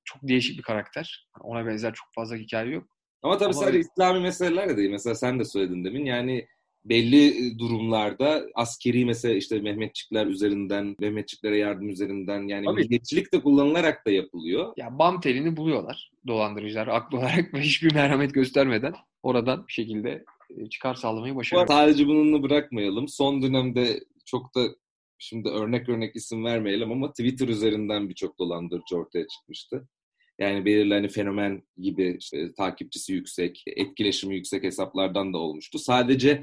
çok 0.05 0.23
değişik 0.23 0.59
bir 0.59 0.63
karakter. 0.63 1.29
Ona 1.41 1.67
benzer 1.67 1.95
çok 1.95 2.09
fazla 2.15 2.37
hikaye 2.37 2.71
yok. 2.71 2.85
Ama 3.23 3.39
tabii 3.39 3.55
Ama 3.55 3.65
sadece. 3.65 3.79
İslami 3.79 4.21
meseleler 4.21 4.69
de 4.69 4.77
değil. 4.77 4.91
Mesela 4.91 5.15
sen 5.15 5.41
de 5.41 5.45
söyledin 5.45 5.85
demin. 5.85 6.05
Yani 6.05 6.47
belli 6.85 7.59
durumlarda 7.59 8.47
askeri 8.55 9.05
mesela 9.05 9.35
işte 9.35 9.61
Mehmetçikler 9.61 10.27
üzerinden, 10.27 10.97
Mehmetçiklere 10.99 11.57
yardım 11.57 11.89
üzerinden 11.89 12.49
yani 12.49 12.65
Tabii. 12.65 12.81
milliyetçilik 12.81 13.33
de 13.33 13.41
kullanılarak 13.41 14.07
da 14.07 14.11
yapılıyor. 14.11 14.73
Ya 14.77 14.99
bam 14.99 15.21
telini 15.21 15.57
buluyorlar 15.57 16.11
dolandırıcılar 16.27 16.89
haklı 16.89 17.19
olarak 17.19 17.55
ve 17.55 17.61
hiçbir 17.61 17.95
merhamet 17.95 18.35
göstermeden 18.35 18.95
oradan 19.23 19.67
bir 19.69 19.73
şekilde 19.73 20.25
e, 20.57 20.69
çıkar 20.69 20.95
sağlamayı 20.95 21.37
başarıyor. 21.37 21.67
sadece 21.67 22.07
bununla 22.07 22.43
bırakmayalım. 22.43 23.09
Son 23.09 23.43
dönemde 23.43 24.01
çok 24.25 24.55
da 24.55 24.69
şimdi 25.19 25.49
örnek 25.49 25.89
örnek 25.89 26.17
isim 26.17 26.45
vermeyelim 26.45 26.93
ama 26.93 27.11
Twitter 27.11 27.49
üzerinden 27.49 28.09
birçok 28.09 28.39
dolandırıcı 28.39 28.97
ortaya 28.97 29.27
çıkmıştı. 29.29 29.89
Yani 30.39 30.65
belirli 30.65 30.95
hani 30.95 31.09
fenomen 31.09 31.63
gibi 31.79 32.17
işte, 32.21 32.55
takipçisi 32.55 33.13
yüksek, 33.13 33.63
etkileşimi 33.67 34.35
yüksek 34.35 34.63
hesaplardan 34.63 35.33
da 35.33 35.39
olmuştu. 35.39 35.79
Sadece 35.79 36.43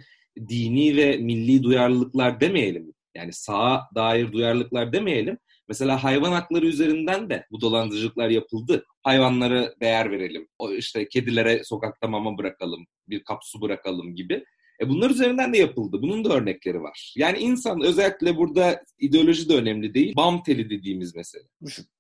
dini 0.50 0.98
ve 0.98 1.17
milli 1.17 1.63
duyarlılıklar 1.63 2.39
demeyelim. 2.39 2.94
Yani 3.15 3.34
sağa 3.34 3.89
dair 3.96 4.32
duyarlılıklar 4.32 4.94
demeyelim. 4.94 5.38
Mesela 5.67 6.04
hayvan 6.04 6.32
hakları 6.32 6.65
üzerinden 6.65 7.30
de 7.30 7.46
bu 7.52 7.62
dolandırıcılıklar 7.62 8.30
yapıldı. 8.30 8.86
Hayvanlara 9.04 9.74
değer 9.82 10.12
verelim. 10.12 10.48
O 10.60 10.72
işte 10.72 11.10
kedilere 11.10 11.63
sokakta 11.63 12.08
mama 12.08 12.38
bırakalım, 12.38 12.86
bir 13.08 13.24
kap 13.24 13.39
su 13.44 13.62
bırakalım 13.62 14.15
gibi. 14.15 14.44
E 14.82 14.89
bunlar 14.89 15.10
üzerinden 15.10 15.54
de 15.54 15.58
yapıldı. 15.58 16.02
Bunun 16.02 16.26
da 16.26 16.34
örnekleri 16.34 16.82
var. 16.82 17.13
Yani 17.17 17.38
insan 17.38 17.82
özellikle 17.82 18.38
burada 18.38 18.84
ideoloji 19.00 19.50
de 19.50 19.56
önemli 19.56 19.94
değil. 19.94 20.15
Bam 20.15 20.44
teli 20.44 20.70
dediğimiz 20.70 21.15
mesele. 21.15 21.44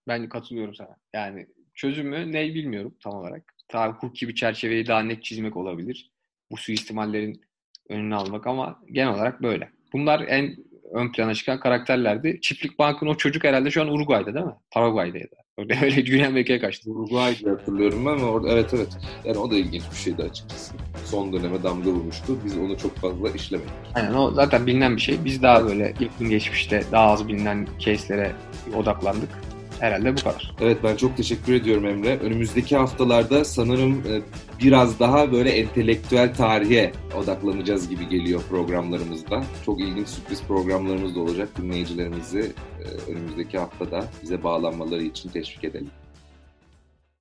Ben 0.07 0.29
katılıyorum 0.29 0.75
sana. 0.75 0.95
Yani 1.13 1.47
çözümü 1.73 2.31
ne 2.31 2.53
bilmiyorum 2.53 2.97
tam 3.03 3.13
olarak. 3.13 3.53
Ta 3.67 3.93
hukuki 3.93 4.27
bir 4.27 4.35
çerçeveyi 4.35 4.87
daha 4.87 5.03
net 5.03 5.23
çizmek 5.23 5.57
olabilir. 5.57 6.11
Bu 6.51 6.57
suistimallerin 6.57 7.41
önünü 7.89 8.15
almak 8.15 8.47
ama 8.47 8.79
genel 8.91 9.13
olarak 9.13 9.41
böyle. 9.43 9.69
Bunlar 9.93 10.19
en 10.27 10.55
ön 10.91 11.11
plana 11.11 11.33
çıkan 11.33 11.59
karakterlerdi. 11.59 12.39
Çiftlik 12.41 12.79
Bank'ın 12.79 13.07
o 13.07 13.15
çocuk 13.15 13.43
herhalde 13.43 13.71
şu 13.71 13.81
an 13.81 13.87
Uruguay'da 13.87 14.33
değil 14.33 14.45
mi? 14.45 14.55
Paraguay'da 14.71 15.17
ya 15.17 15.23
da. 15.23 15.41
Öyle, 15.57 15.79
öyle 15.83 16.01
Güney 16.01 16.25
Amerika'ya 16.25 16.61
kaçtı. 16.61 16.91
Uruguay 16.91 17.37
diye 17.37 17.51
hatırlıyorum 17.51 18.05
ben 18.05 18.11
ama 18.11 18.25
orada 18.25 18.49
evet 18.49 18.73
evet. 18.73 18.97
Yani 19.25 19.37
o 19.37 19.51
da 19.51 19.55
ilginç 19.55 19.83
bir 19.91 19.95
şeydi 19.95 20.23
açıkçası. 20.23 20.73
Son 21.05 21.33
döneme 21.33 21.63
damga 21.63 21.89
vurmuştu. 21.89 22.37
Biz 22.45 22.57
onu 22.57 22.77
çok 22.77 22.97
fazla 22.97 23.29
işlemedik. 23.29 23.71
Aynen 23.95 24.13
o 24.13 24.31
zaten 24.31 24.67
bilinen 24.67 24.95
bir 24.95 25.01
şey. 25.01 25.25
Biz 25.25 25.43
daha 25.43 25.65
böyle 25.65 25.93
yakın 25.99 26.29
geçmişte 26.29 26.83
daha 26.91 27.11
az 27.11 27.27
bilinen 27.27 27.67
case'lere 27.79 28.31
odaklandık. 28.75 29.29
Herhalde 29.81 30.17
bu 30.17 30.23
kadar. 30.23 30.55
Evet 30.61 30.77
ben 30.83 30.95
çok 30.95 31.17
teşekkür 31.17 31.53
ediyorum 31.53 31.85
Emre. 31.85 32.19
Önümüzdeki 32.19 32.77
haftalarda 32.77 33.45
sanırım 33.45 33.93
e, 33.93 34.21
biraz 34.63 34.99
daha 34.99 35.31
böyle 35.31 35.49
entelektüel 35.49 36.35
tarihe 36.35 36.91
odaklanacağız 37.17 37.89
gibi 37.89 38.09
geliyor 38.09 38.41
programlarımızda. 38.49 39.43
Çok 39.65 39.79
ilginç 39.79 40.07
sürpriz 40.07 40.43
programlarımız 40.43 41.15
da 41.15 41.19
olacak. 41.19 41.49
Dinleyicilerimizi 41.57 42.51
e, 42.79 43.11
önümüzdeki 43.11 43.57
haftada 43.57 44.05
bize 44.23 44.43
bağlanmaları 44.43 45.03
için 45.03 45.29
teşvik 45.29 45.63
edelim. 45.63 45.91